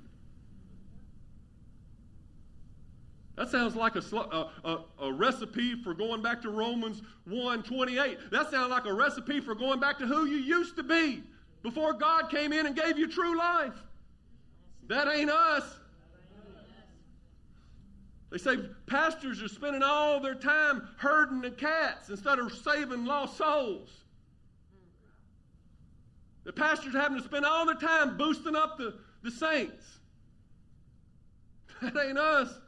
That 3.37 3.50
sounds 3.50 3.76
like 3.76 3.94
a, 3.94 4.02
a, 4.16 4.50
a, 4.64 4.85
a, 5.00 5.12
recipe 5.12 5.81
for 5.83 5.94
going 5.94 6.22
back 6.22 6.42
to 6.42 6.50
Romans 6.50 7.02
1 7.24 7.62
28. 7.62 8.31
That 8.33 8.50
sounds 8.50 8.70
like 8.70 8.85
a 8.87 8.92
recipe 8.92 9.40
for 9.40 9.54
going 9.54 9.78
back 9.78 9.98
to 9.98 10.07
who 10.07 10.26
you 10.26 10.38
used 10.38 10.76
to 10.76 10.83
be 10.83 11.22
before 11.62 11.92
God 11.92 12.31
came 12.31 12.52
in 12.52 12.66
and 12.66 12.74
gave 12.74 12.98
you 12.98 13.07
true 13.07 13.38
life. 13.38 13.74
That 14.88 15.09
ain't 15.09 15.31
us. 15.31 15.64
They 18.31 18.38
say 18.38 18.57
pastors 18.87 19.42
are 19.42 19.48
spending 19.48 19.83
all 19.83 20.20
their 20.20 20.35
time 20.35 20.88
herding 20.98 21.40
the 21.40 21.51
cats 21.51 22.11
instead 22.11 22.38
of 22.38 22.53
saving 22.53 23.05
lost 23.07 23.38
souls. 23.38 23.90
The 26.44 26.53
pastors 26.53 26.94
are 26.94 27.01
having 27.01 27.18
to 27.18 27.24
spend 27.24 27.44
all 27.44 27.64
their 27.66 27.74
time 27.74 28.16
boosting 28.16 28.57
up 28.57 28.79
the, 28.79 28.94
the 29.22 29.31
saints. 29.31 29.85
That 31.81 31.94
ain't 31.96 32.18
us. 32.18 32.59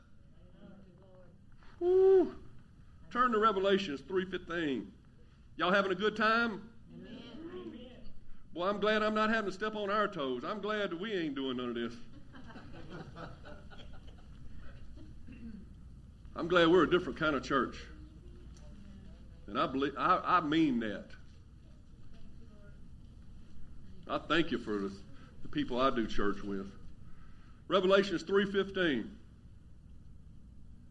Woo. 1.80 2.34
Turn 3.10 3.32
to 3.32 3.38
Revelations 3.38 4.02
3.15. 4.02 4.84
Y'all 5.56 5.72
having 5.72 5.90
a 5.90 5.96
good 5.96 6.14
time? 6.14 6.62
Amen. 6.94 7.18
Well, 8.54 8.68
I'm 8.68 8.78
glad 8.80 9.02
I'm 9.02 9.14
not 9.14 9.30
having 9.30 9.50
to 9.50 9.54
step 9.54 9.74
on 9.74 9.90
our 9.90 10.06
toes. 10.06 10.42
I'm 10.46 10.60
glad 10.60 10.90
that 10.90 11.00
we 11.00 11.12
ain't 11.12 11.34
doing 11.34 11.56
none 11.56 11.70
of 11.70 11.74
this. 11.74 11.94
I'm 16.36 16.48
glad 16.48 16.68
we're 16.68 16.84
a 16.84 16.90
different 16.90 17.18
kind 17.18 17.36
of 17.36 17.42
church. 17.42 17.76
And 19.46 19.58
I 19.58 19.66
believe 19.66 19.92
I, 19.98 20.20
I 20.24 20.40
mean 20.40 20.80
that. 20.80 21.10
I 24.08 24.18
thank 24.18 24.50
you 24.50 24.58
for 24.58 24.78
the, 24.78 24.92
the 25.42 25.48
people 25.48 25.80
I 25.80 25.90
do 25.90 26.06
church 26.06 26.42
with. 26.42 26.66
Revelations 27.68 28.24
3:15. 28.24 29.08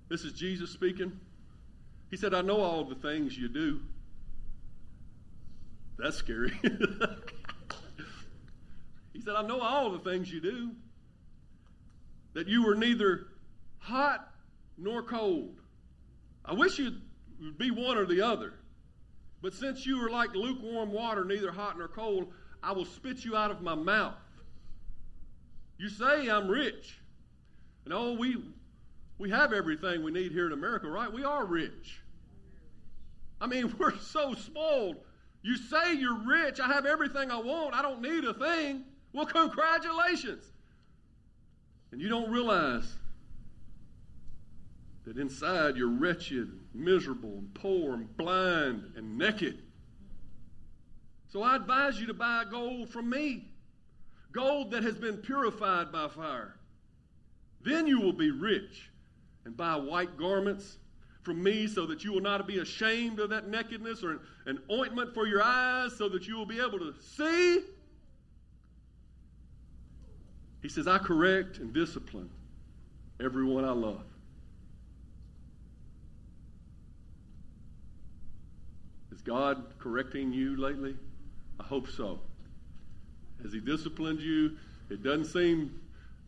This 0.10 0.24
is 0.24 0.34
Jesus 0.34 0.72
speaking. 0.72 1.20
He 2.10 2.18
said, 2.18 2.34
I 2.34 2.42
know 2.42 2.62
all 2.62 2.84
the 2.84 2.96
things 2.96 3.38
you 3.38 3.48
do. 3.48 3.80
That's 5.98 6.18
scary. 6.18 6.52
he 9.14 9.22
said, 9.22 9.36
I 9.36 9.44
know 9.44 9.62
all 9.62 9.92
the 9.92 10.00
things 10.00 10.32
you 10.32 10.42
do. 10.42 10.72
That 12.34 12.48
you 12.48 12.66
were 12.66 12.76
neither 12.76 13.28
hot 13.80 14.32
nor 14.78 15.04
cold. 15.04 15.60
I 16.46 16.54
wish 16.54 16.80
you'd 16.80 17.02
be 17.58 17.72
one 17.72 17.98
or 17.98 18.06
the 18.06 18.22
other. 18.22 18.54
But 19.42 19.54
since 19.54 19.86
you 19.86 20.04
are 20.06 20.10
like 20.10 20.36
lukewarm 20.36 20.92
water, 20.92 21.24
neither 21.24 21.52
hot 21.52 21.78
nor 21.78 21.88
cold, 21.88 22.32
I 22.62 22.74
will 22.74 22.86
spit 22.86 23.24
you 23.24 23.36
out 23.36 23.52
of 23.52 23.62
my 23.62 23.76
mouth. 23.76 24.16
You 25.78 25.90
say 25.90 26.30
I'm 26.30 26.50
rich. 26.50 27.00
And 27.86 27.94
oh, 27.94 28.14
we 28.14 28.38
we 29.18 29.30
have 29.30 29.54
everything 29.54 30.04
we 30.04 30.12
need 30.12 30.32
here 30.32 30.46
in 30.46 30.54
America, 30.54 30.88
right? 30.88 31.12
We 31.12 31.24
are 31.24 31.46
rich. 31.46 32.02
I 33.42 33.48
mean, 33.48 33.74
we're 33.80 33.98
so 33.98 34.34
spoiled. 34.34 34.98
You 35.42 35.56
say 35.56 35.94
you're 35.94 36.20
rich. 36.26 36.60
I 36.60 36.68
have 36.68 36.86
everything 36.86 37.32
I 37.32 37.38
want. 37.38 37.74
I 37.74 37.82
don't 37.82 38.02
need 38.02 38.26
a 38.26 38.34
thing. 38.34 38.84
Well, 39.14 39.26
congratulations. 39.26 40.44
And 41.92 42.02
you 42.02 42.10
don't 42.10 42.30
realize 42.30 42.92
that 45.06 45.18
inside 45.18 45.76
you're 45.76 45.88
wretched, 45.88 46.52
miserable, 46.74 47.38
and 47.40 47.54
poor, 47.54 47.94
and 47.94 48.16
blind, 48.18 48.94
and 48.96 49.18
naked. 49.18 49.64
So 51.30 51.42
I 51.42 51.56
advise 51.56 52.00
you 52.00 52.08
to 52.08 52.14
buy 52.14 52.46
gold 52.50 52.90
from 52.90 53.10
me 53.10 53.50
gold 54.32 54.72
that 54.72 54.84
has 54.84 54.96
been 54.96 55.18
purified 55.18 55.92
by 55.92 56.08
fire. 56.08 56.56
Then 57.62 57.88
you 57.88 58.00
will 58.00 58.14
be 58.14 58.32
rich 58.32 58.90
and 59.46 59.56
buy 59.56 59.76
white 59.76 60.18
garments 60.18 60.78
from 61.24 61.44
me 61.44 61.68
so 61.68 61.86
that 61.88 62.04
you 62.04 62.14
will 62.14 62.22
not 62.22 62.48
be 62.48 62.60
ashamed 62.60 63.20
of 63.20 63.30
that 63.32 63.48
nakedness 63.48 64.04
or 64.04 64.12
an, 64.12 64.20
an 64.46 64.60
ointment 64.72 65.14
for 65.14 65.28
your 65.28 65.44
eyes 65.44 65.96
so 65.98 66.08
that 66.10 66.28
you 66.28 66.38
will 66.38 66.46
be 66.46 66.60
able 66.60 66.80
to 66.80 66.94
see. 67.02 67.60
He 70.62 70.70
says, 70.70 70.88
I 70.88 70.98
correct 70.98 71.58
and 71.58 71.74
discipline 71.74 72.30
everyone 73.22 73.66
I 73.66 73.72
love. 73.72 74.04
Is 79.12 79.22
God 79.22 79.64
correcting 79.80 80.32
you 80.32 80.58
lately? 80.58 80.96
I 81.60 81.64
hope 81.64 81.90
so. 81.90 82.20
Has 83.44 83.54
He 83.54 83.60
disciplined 83.60 84.20
you? 84.20 84.58
It 84.90 85.04
doesn't 85.04 85.26
seem 85.26 85.80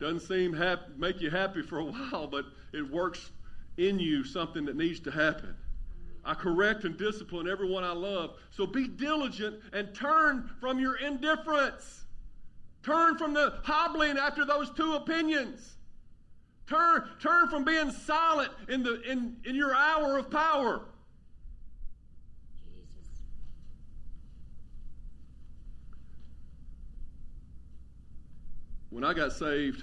doesn't 0.02 0.20
seem 0.20 0.52
happy, 0.52 0.82
make 0.96 1.20
you 1.20 1.30
happy 1.30 1.62
for 1.62 1.78
a 1.78 1.84
while, 2.10 2.26
but 2.26 2.44
it 2.72 2.90
works 2.90 3.30
in 3.76 4.00
you 4.00 4.24
something 4.24 4.64
that 4.64 4.76
needs 4.76 4.98
to 5.00 5.10
happen. 5.12 5.54
I 6.24 6.34
correct 6.34 6.84
and 6.84 6.96
discipline 6.96 7.48
everyone 7.48 7.84
I 7.84 7.92
love. 7.92 8.36
So 8.50 8.66
be 8.66 8.88
diligent 8.88 9.60
and 9.72 9.94
turn 9.94 10.50
from 10.60 10.78
your 10.78 10.96
indifference. 10.96 12.01
Turn 12.82 13.16
from 13.16 13.32
the 13.32 13.54
hobbling 13.62 14.18
after 14.18 14.44
those 14.44 14.70
two 14.70 14.94
opinions. 14.94 15.76
Turn, 16.66 17.08
turn 17.20 17.48
from 17.48 17.64
being 17.64 17.90
silent 17.90 18.50
in, 18.68 18.82
the, 18.82 19.00
in, 19.02 19.36
in 19.44 19.54
your 19.54 19.74
hour 19.74 20.18
of 20.18 20.30
power. 20.30 20.82
Jesus. 22.64 23.10
When 28.90 29.04
I 29.04 29.12
got 29.12 29.32
saved, 29.32 29.82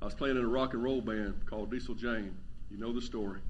I 0.00 0.04
was 0.04 0.14
playing 0.14 0.36
in 0.36 0.44
a 0.44 0.48
rock 0.48 0.74
and 0.74 0.82
roll 0.82 1.00
band 1.00 1.44
called 1.46 1.70
Diesel 1.70 1.94
Jane. 1.94 2.36
You 2.70 2.78
know 2.78 2.92
the 2.92 3.02
story. 3.02 3.40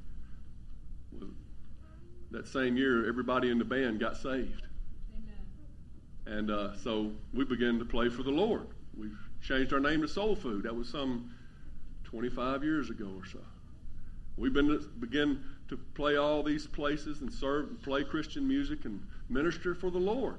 That 2.33 2.49
same 2.49 2.77
year, 2.77 3.09
everybody 3.09 3.51
in 3.51 3.59
the 3.59 3.65
band 3.65 4.01
got 4.01 4.17
saved. 4.17 4.67
And 6.27 6.51
uh, 6.51 6.77
so 6.77 7.13
we 7.33 7.45
began 7.45 7.79
to 7.79 7.85
play 7.85 8.09
for 8.09 8.23
the 8.23 8.31
Lord. 8.31 8.67
We 8.99 9.09
changed 9.43 9.73
our 9.73 9.81
name 9.81 10.03
to 10.03 10.09
Soul 10.09 10.35
Food. 10.35 10.65
That 10.65 10.75
was 10.75 10.89
some 10.89 11.31
25 12.05 12.65
years 12.65 12.91
ago 12.91 13.11
or 13.17 13.27
so. 13.27 13.39
We've 14.37 14.53
been 14.53 14.69
to, 14.69 14.81
begin 15.01 15.43
to 15.69 15.77
play 15.95 16.17
all 16.17 16.43
these 16.43 16.67
places 16.67 17.21
and 17.21 17.33
serve 17.33 17.69
and 17.69 17.83
play 17.83 18.05
Christian 18.05 18.47
music 18.47 18.85
and 18.85 19.01
minister 19.29 19.75
for 19.75 19.91
the 19.91 19.99
Lord. 19.99 20.37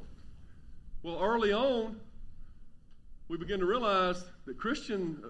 Well, 1.04 1.20
early 1.22 1.54
on, 1.54 2.00
we 3.28 3.38
begin 3.38 3.60
to 3.60 3.66
realize 3.66 4.24
that 4.46 4.58
Christian, 4.58 5.24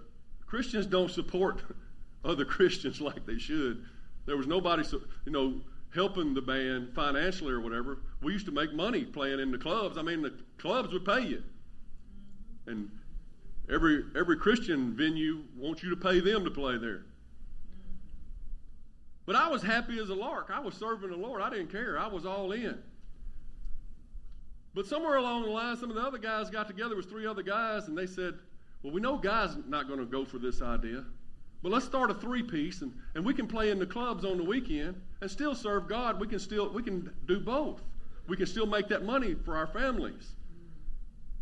Christians 0.46 0.86
don't 0.86 1.12
support 1.12 1.62
other 2.26 2.46
Christians 2.46 3.00
like 3.00 3.26
they 3.26 3.38
should. 3.38 3.86
There 4.26 4.38
was 4.38 4.48
nobody, 4.48 4.84
you 5.26 5.32
know, 5.32 5.62
helping 5.94 6.34
the 6.34 6.42
band 6.42 6.94
financially 6.94 7.52
or 7.52 7.62
whatever. 7.62 8.00
We 8.22 8.34
used 8.34 8.46
to 8.48 8.52
make 8.52 8.74
money 8.74 9.06
playing 9.06 9.40
in 9.40 9.52
the 9.52 9.58
clubs. 9.58 9.98
I 9.98 10.02
mean, 10.02 10.22
the 10.22 10.34
clubs 10.58 10.94
would 10.94 11.06
pay 11.06 11.22
you, 11.22 11.44
and 12.66 12.90
every 13.72 14.04
every 14.16 14.38
Christian 14.38 14.96
venue 14.96 15.44
wants 15.56 15.84
you 15.84 15.90
to 15.90 15.96
pay 15.96 16.20
them 16.20 16.44
to 16.44 16.52
play 16.52 16.78
there. 16.78 17.06
But 19.26 19.36
I 19.36 19.50
was 19.50 19.62
happy 19.62 20.00
as 20.00 20.10
a 20.10 20.16
lark. 20.16 20.50
I 20.54 20.60
was 20.60 20.74
serving 20.74 21.10
the 21.10 21.18
Lord. 21.18 21.42
I 21.42 21.50
didn't 21.50 21.72
care. 21.72 22.00
I 22.00 22.08
was 22.08 22.26
all 22.26 22.54
in. 22.54 22.78
But 24.74 24.86
somewhere 24.86 25.16
along 25.16 25.44
the 25.44 25.50
line, 25.50 25.76
some 25.76 25.90
of 25.90 25.96
the 25.96 26.02
other 26.02 26.18
guys 26.18 26.50
got 26.50 26.68
together 26.68 26.96
with 26.96 27.10
three 27.10 27.26
other 27.26 27.44
guys, 27.44 27.88
and 27.88 27.98
they 27.98 28.08
said, 28.08 28.36
"Well, 28.82 28.94
we 28.94 29.02
know 29.02 29.18
Guy's 29.18 29.58
not 29.68 29.88
going 29.88 30.00
to 30.00 30.06
go 30.06 30.24
for 30.24 30.38
this 30.38 30.62
idea, 30.62 31.04
but 31.64 31.72
let's 31.72 31.86
start 31.86 32.12
a 32.12 32.14
three-piece, 32.14 32.82
and, 32.82 32.94
and 33.16 33.26
we 33.26 33.34
can 33.34 33.48
play 33.48 33.72
in 33.72 33.80
the 33.80 33.86
clubs 33.86 34.24
on 34.24 34.38
the 34.38 34.44
weekend 34.44 35.02
and 35.22 35.30
still 35.30 35.56
serve 35.56 35.88
God. 35.88 36.20
We 36.20 36.28
can 36.28 36.40
still 36.40 36.70
we 36.70 36.84
can 36.84 37.12
do 37.26 37.40
both. 37.40 37.82
We 38.28 38.38
can 38.38 38.46
still 38.46 38.66
make 38.66 38.88
that 38.90 39.04
money 39.04 39.36
for 39.46 39.56
our 39.56 39.68
families, 39.68 40.36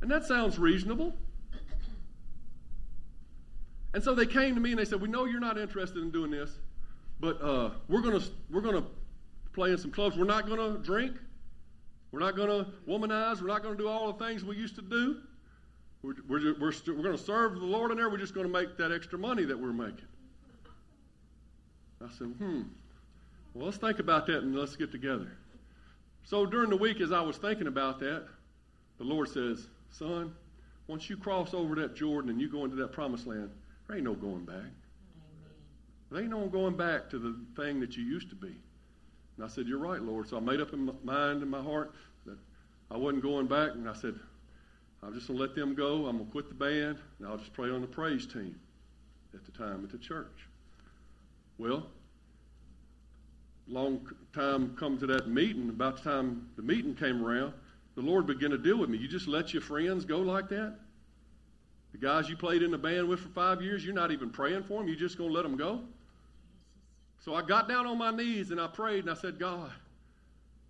and 0.01 0.09
that 0.09 0.25
sounds 0.25 0.57
reasonable." 0.57 1.15
And 3.93 4.03
so 4.03 4.13
they 4.13 4.25
came 4.25 4.55
to 4.55 4.61
me 4.61 4.71
and 4.71 4.79
they 4.79 4.85
said, 4.85 5.01
"We 5.01 5.07
know 5.07 5.25
you're 5.25 5.39
not 5.39 5.57
interested 5.57 6.01
in 6.01 6.11
doing 6.11 6.31
this, 6.31 6.59
but 7.19 7.41
uh, 7.41 7.71
we're 7.87 8.01
gonna 8.01 8.21
we're 8.49 8.61
gonna 8.61 8.85
play 9.53 9.71
in 9.71 9.77
some 9.77 9.91
clubs. 9.91 10.17
We're 10.17 10.25
not 10.25 10.47
gonna 10.47 10.77
drink. 10.77 11.15
We're 12.11 12.19
not 12.19 12.35
to 12.47 12.67
womanize. 12.87 13.41
We're 13.41 13.47
not 13.47 13.63
to 13.77 13.83
do 13.83 13.89
all 13.89 14.13
the 14.13 14.25
things 14.25 14.43
we 14.43 14.55
used 14.55 14.75
to 14.75 14.81
do. 14.81 15.17
We're, 16.05 16.13
we're, 16.27 16.59
we're, 16.59 16.71
st- 16.71 16.95
we're 16.95 17.03
going 17.03 17.17
to 17.17 17.23
serve 17.23 17.59
the 17.59 17.65
Lord 17.65 17.89
in 17.91 17.97
there. 17.97 18.09
We're 18.09 18.17
just 18.17 18.35
going 18.35 18.45
to 18.45 18.51
make 18.51 18.77
that 18.77 18.91
extra 18.91 19.17
money 19.17 19.43
that 19.45 19.59
we're 19.59 19.73
making. 19.73 20.05
I 22.03 22.07
said, 22.17 22.27
hmm. 22.37 22.61
Well, 23.53 23.65
let's 23.65 23.77
think 23.77 23.99
about 23.99 24.27
that 24.27 24.39
and 24.39 24.55
let's 24.55 24.75
get 24.75 24.91
together. 24.91 25.31
So 26.23 26.45
during 26.45 26.69
the 26.69 26.77
week, 26.77 27.01
as 27.01 27.11
I 27.11 27.21
was 27.21 27.37
thinking 27.37 27.67
about 27.67 27.99
that, 28.01 28.25
the 28.97 29.03
Lord 29.03 29.29
says, 29.29 29.67
Son, 29.89 30.33
once 30.87 31.09
you 31.09 31.17
cross 31.17 31.53
over 31.53 31.73
that 31.75 31.95
Jordan 31.95 32.29
and 32.29 32.39
you 32.39 32.49
go 32.49 32.65
into 32.65 32.75
that 32.75 32.91
promised 32.91 33.25
land, 33.25 33.49
there 33.87 33.97
ain't 33.97 34.05
no 34.05 34.13
going 34.13 34.45
back. 34.45 34.71
There 36.11 36.21
ain't 36.21 36.29
no 36.29 36.47
going 36.47 36.77
back 36.77 37.09
to 37.11 37.19
the 37.19 37.35
thing 37.55 37.79
that 37.79 37.97
you 37.97 38.03
used 38.03 38.29
to 38.29 38.35
be. 38.35 38.55
And 39.37 39.45
I 39.45 39.47
said, 39.47 39.67
You're 39.67 39.79
right, 39.79 40.01
Lord. 40.01 40.27
So 40.27 40.37
I 40.37 40.39
made 40.39 40.61
up 40.61 40.73
in 40.73 40.85
my 40.85 40.93
mind 41.03 41.41
and 41.41 41.49
my 41.49 41.61
heart 41.61 41.93
that 42.25 42.37
I 42.91 42.97
wasn't 42.97 43.23
going 43.23 43.47
back. 43.47 43.71
And 43.73 43.89
I 43.89 43.93
said, 43.93 44.15
I'm 45.05 45.13
just 45.13 45.27
going 45.27 45.37
to 45.37 45.45
let 45.45 45.55
them 45.55 45.75
go. 45.75 46.07
I'm 46.07 46.17
going 46.17 46.25
to 46.25 46.31
quit 46.31 46.49
the 46.49 46.55
band, 46.55 46.97
and 47.19 47.27
I'll 47.27 47.37
just 47.37 47.53
play 47.53 47.69
on 47.69 47.81
the 47.81 47.87
praise 47.87 48.25
team 48.25 48.55
at 49.33 49.45
the 49.45 49.51
time 49.51 49.83
at 49.83 49.91
the 49.91 49.97
church. 49.97 50.47
Well, 51.57 51.85
long 53.67 54.07
time 54.33 54.75
come 54.77 54.97
to 54.99 55.05
that 55.07 55.27
meeting, 55.27 55.69
about 55.69 55.97
the 55.97 56.09
time 56.09 56.49
the 56.55 56.63
meeting 56.63 56.95
came 56.95 57.23
around, 57.23 57.53
the 57.95 58.01
Lord 58.01 58.25
began 58.25 58.49
to 58.49 58.57
deal 58.57 58.77
with 58.77 58.89
me. 58.89 58.97
You 58.97 59.07
just 59.07 59.27
let 59.27 59.53
your 59.53 59.61
friends 59.61 60.05
go 60.05 60.19
like 60.19 60.49
that? 60.49 60.75
The 61.91 61.97
guys 61.97 62.27
you 62.27 62.35
played 62.35 62.61
in 62.61 62.71
the 62.71 62.77
band 62.77 63.07
with 63.07 63.21
for 63.21 63.29
five 63.29 63.61
years, 63.61 63.85
you're 63.85 63.93
not 63.93 64.11
even 64.11 64.29
praying 64.29 64.63
for 64.63 64.79
them. 64.79 64.87
You're 64.87 64.97
just 64.97 65.17
going 65.17 65.29
to 65.29 65.33
let 65.35 65.43
them 65.43 65.55
go? 65.55 65.81
So 67.23 67.33
I 67.33 67.41
got 67.41 67.69
down 67.69 67.87
on 67.87 67.97
my 67.97 68.11
knees 68.11 68.51
and 68.51 68.59
I 68.59 68.67
prayed 68.67 69.05
and 69.05 69.09
I 69.09 69.13
said, 69.13 69.39
God, 69.39 69.71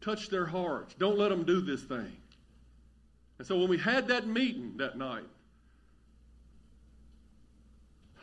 touch 0.02 0.30
their 0.30 0.46
hearts. 0.46 0.94
Don't 1.00 1.18
let 1.18 1.30
them 1.30 1.44
do 1.44 1.62
this 1.62 1.84
thing. 1.84 2.16
And 3.38 3.48
so 3.48 3.58
when 3.58 3.70
we 3.70 3.78
had 3.78 4.08
that 4.08 4.28
meeting 4.28 4.78
that 4.78 4.98
night, 4.98 5.26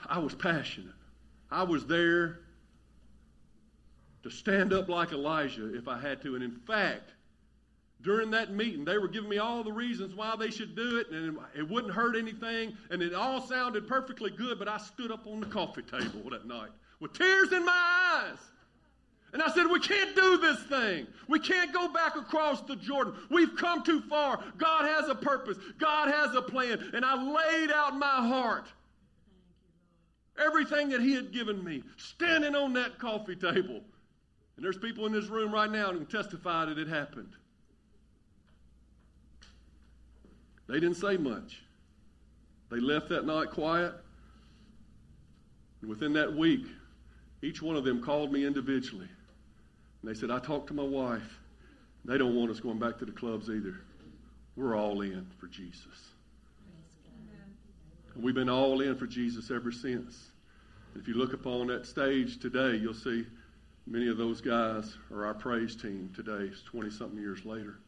I 0.07 0.19
was 0.19 0.35
passionate. 0.35 0.95
I 1.51 1.63
was 1.63 1.87
there 1.87 2.41
to 4.23 4.31
stand 4.31 4.73
up 4.73 4.89
like 4.89 5.13
Elijah 5.13 5.75
if 5.77 5.89
I 5.89 5.99
had 5.99 6.23
to. 6.23 6.35
And 6.35 6.43
in 6.43 6.57
fact, 6.67 7.13
during 8.03 8.31
that 8.33 8.53
meeting, 8.53 8.85
they 8.85 8.99
were 8.99 9.09
giving 9.09 9.31
me 9.31 9.39
all 9.39 9.63
the 9.63 9.73
reasons 9.73 10.15
why 10.15 10.35
they 10.37 10.51
should 10.51 10.75
do 10.75 10.99
it, 10.99 11.11
and 11.11 11.39
it 11.57 11.69
wouldn't 11.69 11.93
hurt 11.93 12.17
anything, 12.17 12.77
and 12.91 13.01
it 13.01 13.15
all 13.15 13.41
sounded 13.41 13.87
perfectly 13.87 14.31
good, 14.31 14.59
but 14.59 14.67
I 14.67 14.79
stood 14.79 15.13
up 15.13 15.27
on 15.27 15.41
the 15.41 15.47
coffee 15.47 15.83
table 15.83 16.29
that 16.31 16.47
night 16.47 16.71
with 16.99 17.13
tears 17.13 17.53
in 17.53 17.65
my 17.65 18.23
eyes. 18.25 18.39
And 19.33 19.43
I 19.43 19.51
said, 19.51 19.67
We 19.71 19.81
can't 19.81 20.15
do 20.15 20.39
this 20.39 20.63
thing. 20.65 21.07
We 21.27 21.39
can't 21.39 21.73
go 21.73 21.89
back 21.89 22.17
across 22.17 22.61
the 22.63 22.77
Jordan. 22.77 23.15
We've 23.31 23.57
come 23.57 23.83
too 23.83 24.03
far. 24.03 24.43
God 24.59 24.85
has 24.85 25.09
a 25.09 25.15
purpose, 25.15 25.57
God 25.79 26.09
has 26.09 26.35
a 26.35 26.43
plan. 26.43 26.91
And 26.93 27.05
I 27.05 27.15
laid 27.15 27.71
out 27.71 27.97
my 27.97 28.07
heart. 28.07 28.67
Everything 30.39 30.91
that 30.91 31.01
He 31.01 31.15
had 31.15 31.33
given 31.33 31.63
me, 31.63 31.83
standing 31.97 32.55
on 32.55 32.73
that 32.75 32.99
coffee 32.99 33.37
table. 33.37 33.81
And 34.57 34.65
there's 34.65 34.79
people 34.79 35.07
in 35.07 35.13
this 35.13 35.27
room 35.27 35.53
right 35.53 35.71
now 35.71 35.93
who 35.93 35.99
can 35.99 36.07
testify 36.07 36.67
that 36.67 36.79
it 36.79 36.89
happened. 36.89 37.33
They 40.69 40.75
didn't 40.75 40.97
say 40.97 41.17
much. 41.17 41.63
They 42.71 42.81
left 42.81 43.09
that 43.11 43.27
night 43.27 43.51
quiet. 43.51 43.95
And 45.81 45.91
within 45.91 46.13
that 46.15 46.35
week, 46.35 46.67
each 47.43 47.61
one 47.61 47.77
of 47.77 47.85
them 47.85 48.03
called 48.03 48.33
me 48.33 48.47
individually. 48.47 49.09
And 50.03 50.11
they 50.11 50.19
said, 50.19 50.31
I 50.31 50.39
talked 50.39 50.69
to 50.69 50.75
my 50.75 50.83
wife. 50.83 51.39
They 52.05 52.19
don't 52.19 52.35
want 52.35 52.51
us 52.51 52.61
going 52.61 52.79
back 52.79 52.99
to 52.99 53.05
the 53.05 53.13
clubs 53.13 53.49
either. 53.49 53.77
We're 54.57 54.77
all 54.77 55.01
in 55.03 55.27
for 55.39 55.47
Jesus. 55.47 55.87
And 58.15 58.23
we've 58.23 58.35
been 58.35 58.51
all 58.51 58.81
in 58.81 58.97
for 58.97 59.07
Jesus 59.07 59.51
ever 59.51 59.71
since. 59.73 60.31
If 60.97 61.09
you 61.09 61.15
look 61.15 61.33
upon 61.33 61.69
that 61.69 61.87
stage 61.87 62.39
today, 62.39 62.77
you'll 62.77 62.93
see 62.93 63.25
many 63.87 64.09
of 64.09 64.19
those 64.19 64.41
guys 64.41 64.95
are 65.11 65.25
our 65.25 65.35
praise 65.35 65.75
team 65.75 66.11
today, 66.15 66.51
20 66.67 66.91
something 66.91 67.19
years 67.19 67.45
later. 67.45 67.79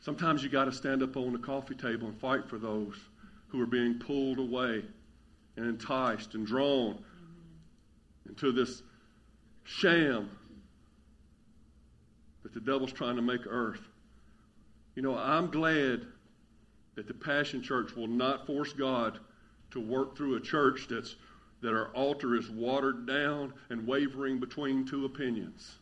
Sometimes 0.00 0.42
you 0.42 0.48
got 0.48 0.64
to 0.64 0.72
stand 0.72 1.02
up 1.02 1.16
on 1.16 1.32
the 1.32 1.38
coffee 1.38 1.74
table 1.74 2.08
and 2.08 2.18
fight 2.18 2.48
for 2.48 2.58
those 2.58 2.94
who 3.48 3.60
are 3.60 3.66
being 3.66 3.98
pulled 3.98 4.38
away 4.38 4.82
and 5.56 5.66
enticed 5.66 6.34
and 6.34 6.46
drawn 6.46 6.98
into 8.28 8.52
this 8.52 8.82
sham 9.68 10.30
that 12.42 12.54
the 12.54 12.60
devil's 12.60 12.92
trying 12.92 13.16
to 13.16 13.22
make 13.22 13.42
earth. 13.46 13.82
You 14.94 15.02
know, 15.02 15.16
I'm 15.16 15.50
glad 15.50 16.06
that 16.94 17.06
the 17.06 17.14
Passion 17.14 17.62
Church 17.62 17.94
will 17.94 18.08
not 18.08 18.46
force 18.46 18.72
God 18.72 19.18
to 19.70 19.80
work 19.80 20.16
through 20.16 20.36
a 20.36 20.40
church 20.40 20.86
that's 20.88 21.16
that 21.60 21.74
our 21.74 21.88
altar 21.88 22.36
is 22.36 22.48
watered 22.50 23.06
down 23.06 23.52
and 23.70 23.84
wavering 23.84 24.38
between 24.38 24.86
two 24.86 25.04
opinions. 25.04 25.76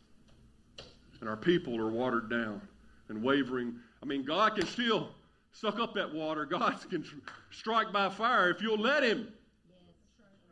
And 1.19 1.29
our 1.29 1.37
people 1.37 1.79
are 1.79 1.89
watered 1.89 2.31
down 2.31 2.61
and 3.09 3.21
wavering. 3.23 3.75
I 4.01 4.05
mean, 4.07 4.25
God 4.25 4.55
can 4.55 4.65
still 4.65 5.09
suck 5.51 5.79
up 5.79 5.93
that 5.93 6.11
water. 6.11 6.45
God 6.45 6.77
can 6.89 7.05
strike 7.51 7.93
by 7.93 8.09
fire 8.09 8.49
if 8.49 8.59
you'll 8.59 8.79
let 8.79 9.03
Him. 9.03 9.27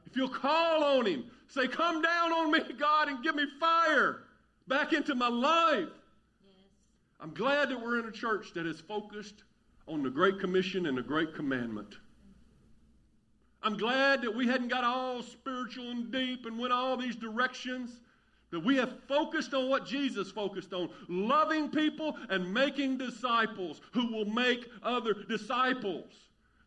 If 0.05 0.15
you'll 0.15 0.29
call 0.29 0.83
on 0.83 1.07
Him, 1.07 1.25
say, 1.47 1.67
Come 1.67 2.01
down 2.01 2.31
on 2.31 2.51
me, 2.51 2.59
God, 2.77 3.09
and 3.09 3.23
give 3.23 3.35
me 3.35 3.45
fire 3.59 4.23
back 4.67 4.93
into 4.93 5.15
my 5.15 5.27
life. 5.27 5.89
Yes. 6.43 6.65
I'm 7.19 7.33
glad 7.33 7.69
that 7.69 7.81
we're 7.81 7.99
in 7.99 8.05
a 8.05 8.11
church 8.11 8.53
that 8.53 8.65
is 8.65 8.79
focused 8.79 9.43
on 9.87 10.03
the 10.03 10.09
Great 10.09 10.39
Commission 10.39 10.87
and 10.87 10.97
the 10.97 11.03
Great 11.03 11.35
Commandment. 11.35 11.95
I'm 13.65 13.77
glad 13.77 14.21
that 14.21 14.35
we 14.35 14.47
hadn't 14.47 14.67
got 14.67 14.83
all 14.83 15.23
spiritual 15.23 15.89
and 15.89 16.11
deep 16.11 16.45
and 16.45 16.59
went 16.59 16.71
all 16.71 16.97
these 16.97 17.15
directions. 17.15 17.99
That 18.51 18.59
we 18.59 18.77
have 18.77 18.93
focused 19.07 19.53
on 19.55 19.69
what 19.69 19.87
Jesus 19.87 20.31
focused 20.31 20.71
on 20.71 20.89
loving 21.09 21.69
people 21.69 22.15
and 22.29 22.53
making 22.53 22.99
disciples 22.99 23.81
who 23.91 24.13
will 24.13 24.25
make 24.25 24.69
other 24.83 25.15
disciples. 25.27 26.11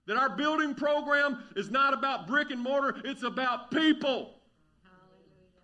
That 0.07 0.17
our 0.17 0.31
building 0.31 0.75
program 0.75 1.45
is 1.55 1.71
not 1.71 1.95
about 1.95 2.27
brick 2.27 2.51
and 2.51 2.61
mortar, 2.61 3.01
it's 3.05 3.23
about 3.23 3.71
people. 3.71 4.35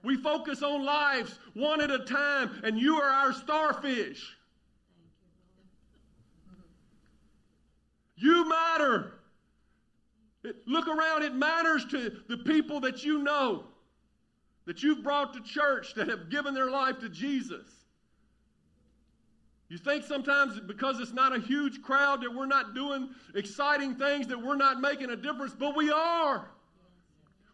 We 0.04 0.16
focus 0.16 0.62
on 0.62 0.84
lives 0.84 1.38
one 1.54 1.80
at 1.80 1.90
a 1.90 2.00
time, 2.00 2.60
and 2.62 2.78
you 2.78 2.96
are 2.96 3.08
our 3.08 3.32
starfish. 3.32 4.36
You 8.16 8.48
matter. 8.48 9.14
Look 10.66 10.88
around, 10.88 11.22
it 11.22 11.34
matters 11.34 11.86
to 11.86 12.12
the 12.28 12.36
people 12.36 12.80
that 12.80 13.02
you 13.02 13.18
know, 13.18 13.64
that 14.66 14.82
you've 14.82 15.02
brought 15.02 15.32
to 15.34 15.40
church, 15.40 15.94
that 15.94 16.08
have 16.08 16.30
given 16.30 16.52
their 16.52 16.70
life 16.70 16.98
to 17.00 17.08
Jesus. 17.08 17.66
You 19.70 19.78
think 19.78 20.04
sometimes 20.04 20.60
because 20.60 21.00
it's 21.00 21.12
not 21.12 21.34
a 21.34 21.40
huge 21.40 21.82
crowd 21.82 22.22
that 22.22 22.34
we're 22.34 22.46
not 22.46 22.74
doing 22.74 23.08
exciting 23.34 23.94
things, 23.94 24.26
that 24.26 24.40
we're 24.40 24.56
not 24.56 24.80
making 24.80 25.10
a 25.10 25.16
difference, 25.16 25.54
but 25.58 25.74
we 25.74 25.90
are. 25.90 26.50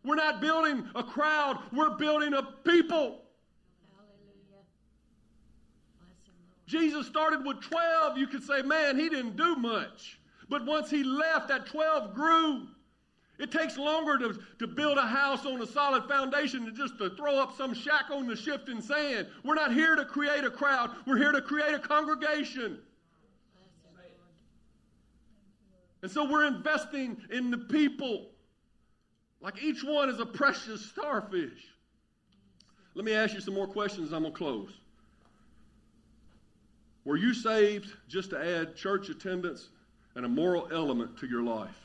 We're 0.04 0.16
not 0.16 0.40
building 0.40 0.88
a 0.94 1.02
crowd, 1.02 1.58
we're 1.72 1.96
building 1.96 2.34
a 2.34 2.42
people. 2.42 3.22
Jesus 6.66 7.06
started 7.06 7.44
with 7.44 7.60
12. 7.60 8.16
You 8.16 8.28
could 8.28 8.44
say, 8.44 8.62
man, 8.62 8.96
he 8.96 9.08
didn't 9.08 9.36
do 9.36 9.56
much. 9.56 10.20
But 10.48 10.64
once 10.64 10.88
he 10.88 11.02
left, 11.02 11.48
that 11.48 11.66
12 11.66 12.14
grew. 12.14 12.68
It 13.40 13.50
takes 13.50 13.76
longer 13.76 14.18
to, 14.18 14.38
to 14.58 14.66
build 14.66 14.98
a 14.98 15.06
house 15.06 15.46
on 15.46 15.60
a 15.62 15.66
solid 15.66 16.04
foundation 16.04 16.66
than 16.66 16.76
just 16.76 16.98
to 16.98 17.10
throw 17.16 17.38
up 17.40 17.56
some 17.56 17.74
shack 17.74 18.04
on 18.12 18.26
the 18.26 18.36
shifting 18.36 18.80
sand. 18.80 19.26
We're 19.42 19.54
not 19.54 19.72
here 19.72 19.96
to 19.96 20.04
create 20.04 20.44
a 20.44 20.50
crowd, 20.50 20.90
we're 21.06 21.16
here 21.16 21.32
to 21.32 21.40
create 21.40 21.74
a 21.74 21.78
congregation. 21.78 22.78
And 26.02 26.10
so 26.10 26.30
we're 26.30 26.46
investing 26.46 27.16
in 27.30 27.50
the 27.50 27.58
people. 27.58 28.28
Like 29.40 29.62
each 29.62 29.82
one 29.82 30.08
is 30.08 30.20
a 30.20 30.26
precious 30.26 30.84
starfish. 30.84 31.66
Let 32.94 33.04
me 33.04 33.12
ask 33.12 33.34
you 33.34 33.40
some 33.40 33.54
more 33.54 33.66
questions, 33.66 34.12
I'm 34.12 34.22
going 34.22 34.32
to 34.32 34.38
close. 34.38 34.70
Were 37.04 37.16
you 37.16 37.32
saved 37.32 37.92
just 38.08 38.30
to 38.30 38.38
add 38.38 38.76
church 38.76 39.08
attendance 39.08 39.68
and 40.14 40.26
a 40.26 40.28
moral 40.28 40.68
element 40.72 41.16
to 41.18 41.26
your 41.26 41.42
life? 41.42 41.76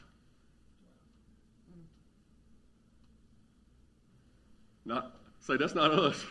Not 4.84 5.14
say 5.39 5.58
that's 5.58 5.74
not 5.74 5.91
us. 5.91 6.24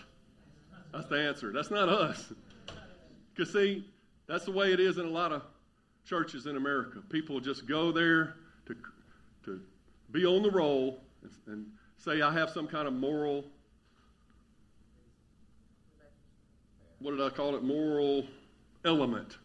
That's 0.92 1.08
the 1.08 1.18
answer. 1.18 1.52
That's 1.52 1.70
not 1.70 1.88
us. 1.88 2.32
Because 3.34 3.52
see, 3.52 3.84
that's 4.28 4.44
the 4.44 4.52
way 4.52 4.72
it 4.72 4.78
is 4.78 4.98
in 4.98 5.06
a 5.06 5.10
lot 5.10 5.32
of 5.32 5.42
churches 6.06 6.46
in 6.46 6.56
America. 6.56 7.00
People 7.08 7.40
just 7.40 7.66
go 7.66 7.90
there 7.90 8.36
to 8.66 8.76
to 9.44 9.60
be 10.12 10.24
on 10.24 10.42
the 10.42 10.50
roll 10.50 11.00
and, 11.46 11.66
say 11.96 12.20
I 12.22 12.32
have 12.32 12.50
some 12.50 12.66
kind 12.66 12.86
of 12.86 12.94
moral. 12.94 13.44
What 17.00 17.12
did 17.12 17.20
I 17.20 17.30
call 17.30 17.54
it? 17.56 17.62
Moral 17.62 18.26
element 18.84 19.38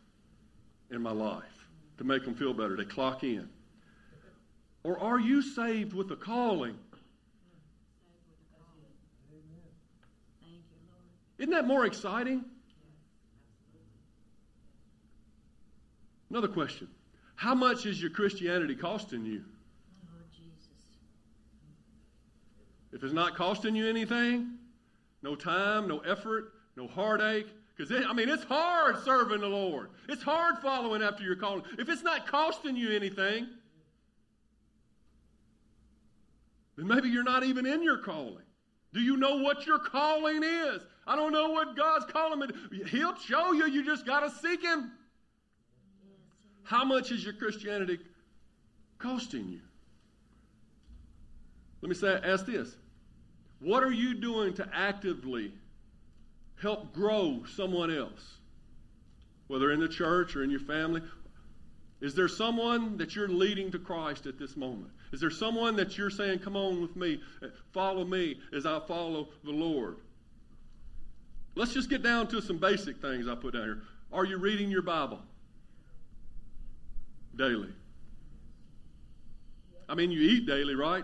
in 0.92 1.02
my 1.02 1.12
life. 1.12 1.44
to 2.00 2.06
make 2.06 2.24
them 2.24 2.34
feel 2.34 2.54
better. 2.54 2.78
They 2.78 2.86
clock 2.86 3.24
in. 3.24 3.48
Or 4.84 4.98
are 5.00 5.20
you 5.20 5.42
saved 5.42 5.94
with 5.94 6.10
a 6.12 6.16
calling? 6.16 6.76
Isn't 11.38 11.52
that 11.52 11.68
more 11.68 11.86
exciting? 11.86 12.46
Another 16.30 16.48
question. 16.48 16.88
How 17.36 17.54
much 17.54 17.86
is 17.86 18.02
your 18.02 18.12
Christianity 18.12 18.76
costing 18.76 19.26
you? 19.26 19.44
Lord 20.12 20.26
Jesus. 20.32 20.68
If 22.92 23.04
it's 23.04 23.14
not 23.14 23.36
costing 23.36 23.76
you 23.76 23.88
anything, 23.88 24.58
no 25.22 25.36
time, 25.36 25.88
no 25.88 26.00
effort, 26.00 26.54
no 26.76 26.88
heartache, 26.88 27.48
because 27.76 28.06
I 28.06 28.12
mean, 28.14 28.30
it's 28.30 28.44
hard 28.44 29.04
serving 29.04 29.42
the 29.42 29.48
Lord. 29.48 29.90
It's 30.08 30.24
hard 30.24 30.58
following 30.60 31.02
after 31.02 31.24
your 31.24 31.36
calling. 31.36 31.64
If 31.78 31.88
it's 31.88 32.04
not 32.04 32.28
costing 32.28 32.76
you 32.76 32.92
anything, 32.92 33.48
then 36.76 36.88
maybe 36.88 37.10
you're 37.10 37.24
not 37.24 37.44
even 37.44 37.66
in 37.66 37.82
your 37.84 38.00
calling. 38.00 38.44
Do 38.94 39.02
you 39.02 39.18
know 39.18 39.38
what 39.38 39.66
your 39.66 39.80
calling 39.80 40.44
is? 40.44 40.82
I 41.06 41.16
don't 41.16 41.32
know 41.32 41.50
what 41.50 41.78
God's 41.78 42.06
calling 42.06 42.40
me. 42.40 42.48
He'll 42.88 43.16
show 43.16 43.54
you. 43.54 43.68
You 43.68 43.86
just 43.86 44.06
got 44.06 44.22
to 44.22 44.30
seek 44.30 44.64
Him. 44.64 44.92
How 46.64 46.84
much 46.84 47.12
is 47.12 47.24
your 47.24 47.34
Christianity 47.34 48.00
costing 48.98 49.48
you? 49.48 49.62
Let 51.82 51.90
me 51.90 51.96
say, 51.96 52.20
ask 52.24 52.46
this. 52.46 52.76
What 53.60 53.84
are 53.84 53.92
you 53.92 54.14
doing 54.16 54.54
to 54.56 54.68
actively 54.74 55.54
help 56.62 56.94
grow 56.94 57.44
someone 57.56 57.92
else? 57.92 58.38
Whether 59.48 59.72
in 59.72 59.80
the 59.80 59.88
church 59.88 60.36
or 60.36 60.44
in 60.44 60.50
your 60.50 60.60
family. 60.60 61.02
Is 62.02 62.16
there 62.16 62.28
someone 62.30 62.98
that 62.98 63.16
you're 63.16 63.28
leading 63.28 63.72
to 63.72 63.80
Christ 63.80 64.26
at 64.26 64.40
this 64.40 64.56
moment? 64.56 64.92
Is 65.12 65.20
there 65.20 65.32
someone 65.32 65.76
that 65.78 65.98
you're 65.98 66.10
saying, 66.10 66.40
come 66.40 66.56
on 66.56 66.82
with 66.82 66.96
me, 66.96 67.20
follow 67.74 68.06
me 68.06 68.40
as 68.54 68.66
I 68.66 68.80
follow 68.80 69.30
the 69.44 69.52
Lord? 69.52 69.98
Let's 71.56 71.74
just 71.74 71.90
get 71.90 72.02
down 72.04 72.28
to 72.28 72.42
some 72.42 72.58
basic 72.58 73.02
things 73.02 73.28
I 73.28 73.36
put 73.36 73.54
down 73.54 73.64
here. 73.64 73.82
Are 74.14 74.24
you 74.24 74.38
reading 74.38 74.72
your 74.72 74.82
Bible? 74.82 75.20
Daily. 77.36 77.74
I 79.90 79.96
mean, 79.96 80.12
you 80.12 80.22
eat 80.22 80.46
daily, 80.46 80.76
right? 80.76 81.04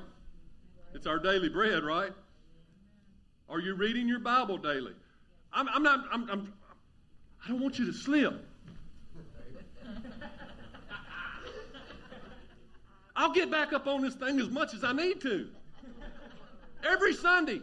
It's 0.96 1.06
our 1.06 1.20
daily 1.20 1.50
bread, 1.50 1.84
right? 1.84 2.14
Are 3.50 3.60
you 3.60 3.76
reading 3.76 4.08
your 4.08 4.20
Bible 4.20 4.58
daily? 4.58 4.94
I'm, 5.52 5.68
I'm 5.68 5.84
not, 5.84 6.06
I'm, 6.12 6.30
I'm, 6.30 6.54
I 7.44 7.50
don't 7.50 7.60
want 7.60 7.78
you 7.78 7.86
to 7.86 7.94
slip. 7.94 8.34
I'll 13.16 13.34
get 13.34 13.52
back 13.52 13.74
up 13.74 13.88
on 13.88 14.02
this 14.02 14.16
thing 14.16 14.40
as 14.40 14.50
much 14.50 14.74
as 14.74 14.84
I 14.84 14.94
need 14.94 15.20
to. 15.22 15.50
Every 16.88 17.14
Sunday. 17.14 17.62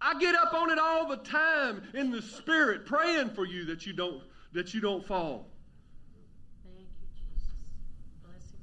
I 0.00 0.18
get 0.18 0.34
up 0.34 0.52
on 0.52 0.70
it 0.70 0.78
all 0.78 1.08
the 1.08 1.16
time 1.16 1.82
in 1.94 2.10
the 2.10 2.20
spirit, 2.20 2.84
praying 2.84 3.30
for 3.30 3.46
you 3.46 3.64
that 3.66 3.86
you 3.86 3.94
don't 3.94 4.22
that 4.52 4.74
you 4.74 4.80
don't 4.80 5.04
fall, 5.04 5.46
Thank 6.64 6.86
you, 6.86 7.08
Jesus. 7.14 7.48
Bless 8.22 8.50
him, 8.50 8.60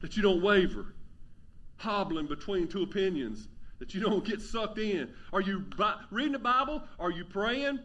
that 0.00 0.16
you 0.16 0.22
don't 0.22 0.42
waver, 0.42 0.94
hobbling 1.86 2.26
between 2.26 2.66
two 2.66 2.82
opinions, 2.82 3.46
that 3.78 3.94
you 3.94 4.00
don't 4.00 4.24
get 4.24 4.40
sucked 4.42 4.78
in. 4.78 5.08
Are 5.32 5.40
you 5.40 5.60
bi- 5.76 5.94
reading 6.10 6.32
the 6.32 6.38
Bible? 6.40 6.82
Are 6.98 7.10
you 7.12 7.24
praying? 7.24 7.78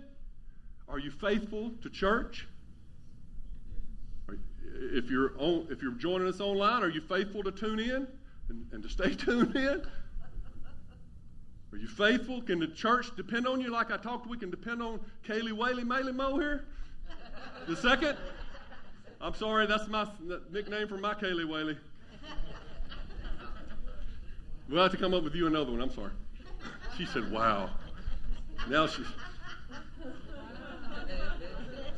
Are 0.89 0.97
you 0.99 1.11
faithful 1.11 1.71
to 1.83 1.89
church? 1.89 2.47
Are- 4.27 4.37
If 4.73 5.09
you're 5.09 5.33
on, 5.37 5.67
if 5.69 5.81
you're 5.83 5.93
joining 5.93 6.27
us 6.27 6.41
online, 6.41 6.81
are 6.83 6.89
you 6.89 7.01
faithful 7.01 7.43
to 7.43 7.51
tune 7.51 7.79
in 7.79 8.07
and, 8.49 8.65
and 8.71 8.81
to 8.83 8.89
stay 8.89 9.13
tuned 9.23 9.55
in? 9.55 9.83
Are 11.73 11.77
you 11.77 11.87
faithful? 11.87 12.41
Can 12.41 12.59
the 12.59 12.67
church 12.67 13.15
depend 13.15 13.47
on 13.47 13.61
you 13.61 13.69
like 13.71 13.91
I 13.91 13.97
talked? 13.97 14.27
We 14.27 14.37
can 14.37 14.49
depend 14.49 14.81
on 14.81 14.99
Kaylee 15.25 15.53
Whaley 15.53 15.83
Maley 15.83 16.13
Mo 16.13 16.37
here. 16.39 16.65
The 17.67 17.75
second. 17.77 18.17
I'm 19.21 19.35
sorry, 19.35 19.67
that's 19.67 19.87
my 19.87 20.07
nickname 20.51 20.87
for 20.87 20.97
my 20.97 21.13
Kaylee 21.13 21.47
Whaley. 21.47 21.77
We'll 24.69 24.83
have 24.83 24.91
to 24.91 24.97
come 24.97 25.13
up 25.13 25.23
with 25.23 25.35
you 25.35 25.47
another 25.47 25.71
one. 25.71 25.81
I'm 25.81 25.93
sorry. 25.93 26.11
She 26.97 27.05
said, 27.05 27.31
"Wow." 27.31 27.69
Now 28.69 28.87
she's. 28.87 29.05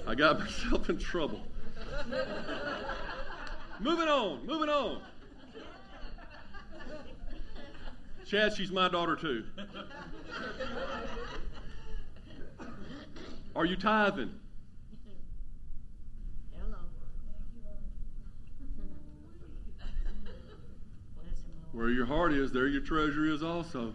I 0.07 0.15
got 0.15 0.39
myself 0.39 0.89
in 0.89 0.97
trouble. 0.97 1.41
moving 3.79 4.07
on, 4.07 4.45
moving 4.45 4.69
on. 4.69 5.01
Chad, 8.25 8.53
she's 8.53 8.71
my 8.71 8.89
daughter 8.89 9.15
too. 9.15 9.43
Are 13.55 13.65
you 13.65 13.75
tithing? 13.75 14.31
Hello. 16.57 16.77
Bless 21.15 21.37
him, 21.43 21.53
Lord. 21.61 21.62
Where 21.73 21.89
your 21.89 22.05
heart 22.05 22.33
is, 22.33 22.51
there 22.51 22.67
your 22.67 22.81
treasure 22.81 23.25
is 23.25 23.43
also. 23.43 23.93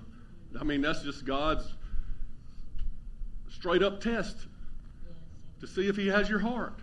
I 0.61 0.65
mean, 0.65 0.83
that's 0.83 1.03
just 1.03 1.25
God's 1.25 1.65
straight 3.49 3.83
up 3.83 4.01
test 4.01 4.37
to 5.61 5.67
see 5.67 5.89
if 5.89 5.97
He 5.97 6.09
has 6.09 6.29
your 6.29 6.41
heart. 6.41 6.81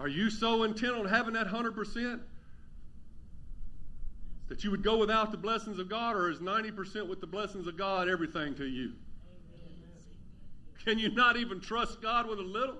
Are 0.00 0.08
you 0.08 0.30
so 0.30 0.64
intent 0.64 0.94
on 0.94 1.06
having 1.06 1.34
that 1.34 1.46
100% 1.46 2.20
that 4.48 4.64
you 4.64 4.70
would 4.70 4.82
go 4.82 4.96
without 4.96 5.30
the 5.30 5.36
blessings 5.36 5.78
of 5.78 5.88
God, 5.88 6.16
or 6.16 6.30
is 6.30 6.38
90% 6.38 7.08
with 7.08 7.20
the 7.20 7.26
blessings 7.26 7.66
of 7.66 7.76
God 7.76 8.08
everything 8.08 8.54
to 8.56 8.66
you? 8.66 8.92
Can 10.84 10.98
you 10.98 11.10
not 11.14 11.36
even 11.36 11.60
trust 11.60 12.02
God 12.02 12.26
with 12.28 12.38
a 12.38 12.42
little? 12.42 12.76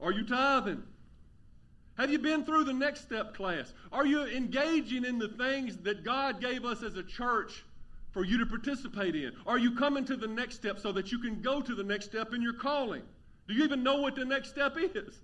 Are 0.00 0.12
you 0.12 0.26
tithing? 0.26 0.82
Have 2.00 2.10
you 2.10 2.18
been 2.18 2.46
through 2.46 2.64
the 2.64 2.72
next 2.72 3.02
step 3.02 3.34
class? 3.34 3.74
Are 3.92 4.06
you 4.06 4.24
engaging 4.24 5.04
in 5.04 5.18
the 5.18 5.28
things 5.28 5.76
that 5.82 6.02
God 6.02 6.40
gave 6.40 6.64
us 6.64 6.82
as 6.82 6.96
a 6.96 7.02
church 7.02 7.62
for 8.12 8.24
you 8.24 8.38
to 8.38 8.46
participate 8.46 9.14
in? 9.14 9.32
Are 9.46 9.58
you 9.58 9.76
coming 9.76 10.06
to 10.06 10.16
the 10.16 10.26
next 10.26 10.54
step 10.54 10.78
so 10.78 10.92
that 10.92 11.12
you 11.12 11.18
can 11.18 11.42
go 11.42 11.60
to 11.60 11.74
the 11.74 11.84
next 11.84 12.06
step 12.06 12.32
in 12.32 12.40
your 12.40 12.54
calling? 12.54 13.02
Do 13.46 13.52
you 13.52 13.64
even 13.64 13.82
know 13.82 14.00
what 14.00 14.14
the 14.14 14.24
next 14.24 14.48
step 14.48 14.78
is? 14.78 15.14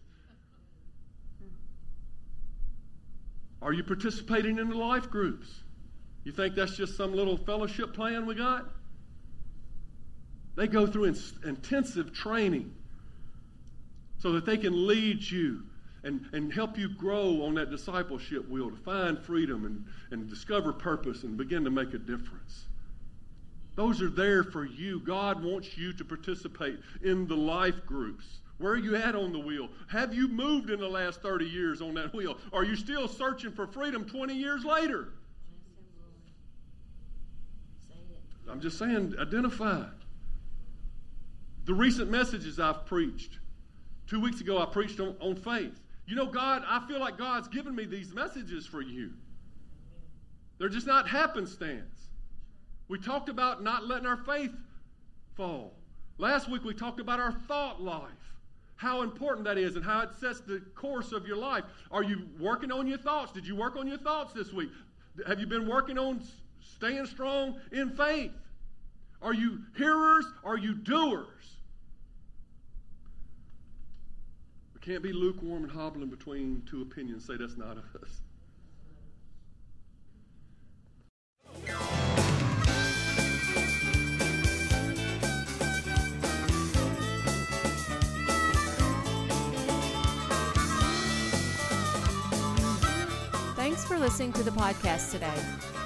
Are 3.62 3.72
you 3.72 3.82
participating 3.82 4.58
in 4.58 4.68
the 4.68 4.76
life 4.76 5.08
groups? 5.08 5.48
You 6.24 6.32
think 6.32 6.56
that's 6.56 6.76
just 6.76 6.94
some 6.94 7.14
little 7.14 7.38
fellowship 7.38 7.94
plan 7.94 8.26
we 8.26 8.34
got? 8.34 8.66
They 10.56 10.66
go 10.66 10.86
through 10.86 11.06
ins- 11.06 11.38
intensive 11.42 12.12
training 12.12 12.74
so 14.18 14.32
that 14.32 14.44
they 14.44 14.58
can 14.58 14.86
lead 14.86 15.22
you 15.22 15.62
and, 16.06 16.24
and 16.32 16.52
help 16.52 16.78
you 16.78 16.88
grow 16.88 17.42
on 17.42 17.54
that 17.54 17.70
discipleship 17.70 18.48
wheel 18.48 18.70
to 18.70 18.76
find 18.76 19.18
freedom 19.18 19.66
and, 19.66 19.84
and 20.12 20.30
discover 20.30 20.72
purpose 20.72 21.24
and 21.24 21.36
begin 21.36 21.64
to 21.64 21.70
make 21.70 21.92
a 21.94 21.98
difference. 21.98 22.66
Those 23.74 24.00
are 24.00 24.08
there 24.08 24.44
for 24.44 24.64
you. 24.64 25.00
God 25.00 25.42
wants 25.44 25.76
you 25.76 25.92
to 25.94 26.04
participate 26.04 26.78
in 27.02 27.26
the 27.26 27.36
life 27.36 27.84
groups. 27.84 28.24
Where 28.58 28.72
are 28.72 28.78
you 28.78 28.96
at 28.96 29.14
on 29.14 29.32
the 29.32 29.38
wheel? 29.38 29.68
Have 29.88 30.14
you 30.14 30.28
moved 30.28 30.70
in 30.70 30.80
the 30.80 30.88
last 30.88 31.20
30 31.20 31.44
years 31.44 31.82
on 31.82 31.92
that 31.94 32.14
wheel? 32.14 32.38
Are 32.52 32.64
you 32.64 32.76
still 32.76 33.08
searching 33.08 33.52
for 33.52 33.66
freedom 33.66 34.04
20 34.08 34.32
years 34.32 34.64
later? 34.64 35.08
I'm 38.48 38.60
just 38.60 38.78
saying, 38.78 39.14
identify. 39.18 39.84
The 41.64 41.74
recent 41.74 42.10
messages 42.10 42.60
I've 42.60 42.86
preached. 42.86 43.40
Two 44.06 44.20
weeks 44.20 44.40
ago, 44.40 44.58
I 44.58 44.66
preached 44.66 45.00
on, 45.00 45.16
on 45.20 45.34
faith. 45.34 45.76
You 46.06 46.14
know, 46.14 46.26
God, 46.26 46.62
I 46.66 46.86
feel 46.86 47.00
like 47.00 47.18
God's 47.18 47.48
given 47.48 47.74
me 47.74 47.84
these 47.84 48.14
messages 48.14 48.64
for 48.66 48.80
you. 48.80 49.12
They're 50.58 50.68
just 50.68 50.86
not 50.86 51.08
happenstance. 51.08 52.10
We 52.88 52.98
talked 52.98 53.28
about 53.28 53.62
not 53.62 53.86
letting 53.86 54.06
our 54.06 54.16
faith 54.16 54.52
fall. 55.34 55.74
Last 56.18 56.48
week, 56.48 56.64
we 56.64 56.72
talked 56.72 57.00
about 57.00 57.18
our 57.18 57.32
thought 57.32 57.82
life, 57.82 58.10
how 58.76 59.02
important 59.02 59.44
that 59.46 59.58
is, 59.58 59.76
and 59.76 59.84
how 59.84 60.00
it 60.00 60.10
sets 60.18 60.40
the 60.40 60.62
course 60.74 61.12
of 61.12 61.26
your 61.26 61.36
life. 61.36 61.64
Are 61.90 62.04
you 62.04 62.28
working 62.38 62.70
on 62.70 62.86
your 62.86 62.98
thoughts? 62.98 63.32
Did 63.32 63.46
you 63.46 63.56
work 63.56 63.76
on 63.76 63.86
your 63.86 63.98
thoughts 63.98 64.32
this 64.32 64.52
week? 64.52 64.70
Have 65.26 65.40
you 65.40 65.46
been 65.46 65.66
working 65.66 65.98
on 65.98 66.22
staying 66.60 67.06
strong 67.06 67.60
in 67.72 67.90
faith? 67.90 68.32
Are 69.20 69.34
you 69.34 69.58
hearers? 69.76 70.26
Are 70.44 70.56
you 70.56 70.74
doers? 70.74 71.55
Can't 74.86 75.02
be 75.02 75.12
lukewarm 75.12 75.64
and 75.64 75.72
hobbling 75.72 76.10
between 76.10 76.62
two 76.64 76.80
opinions. 76.80 77.24
Say 77.24 77.36
that's 77.36 77.56
not 77.56 77.76
us. 77.76 78.20
Thanks 93.56 93.84
for 93.84 93.98
listening 93.98 94.32
to 94.34 94.44
the 94.44 94.52
podcast 94.52 95.10
today. 95.10 95.85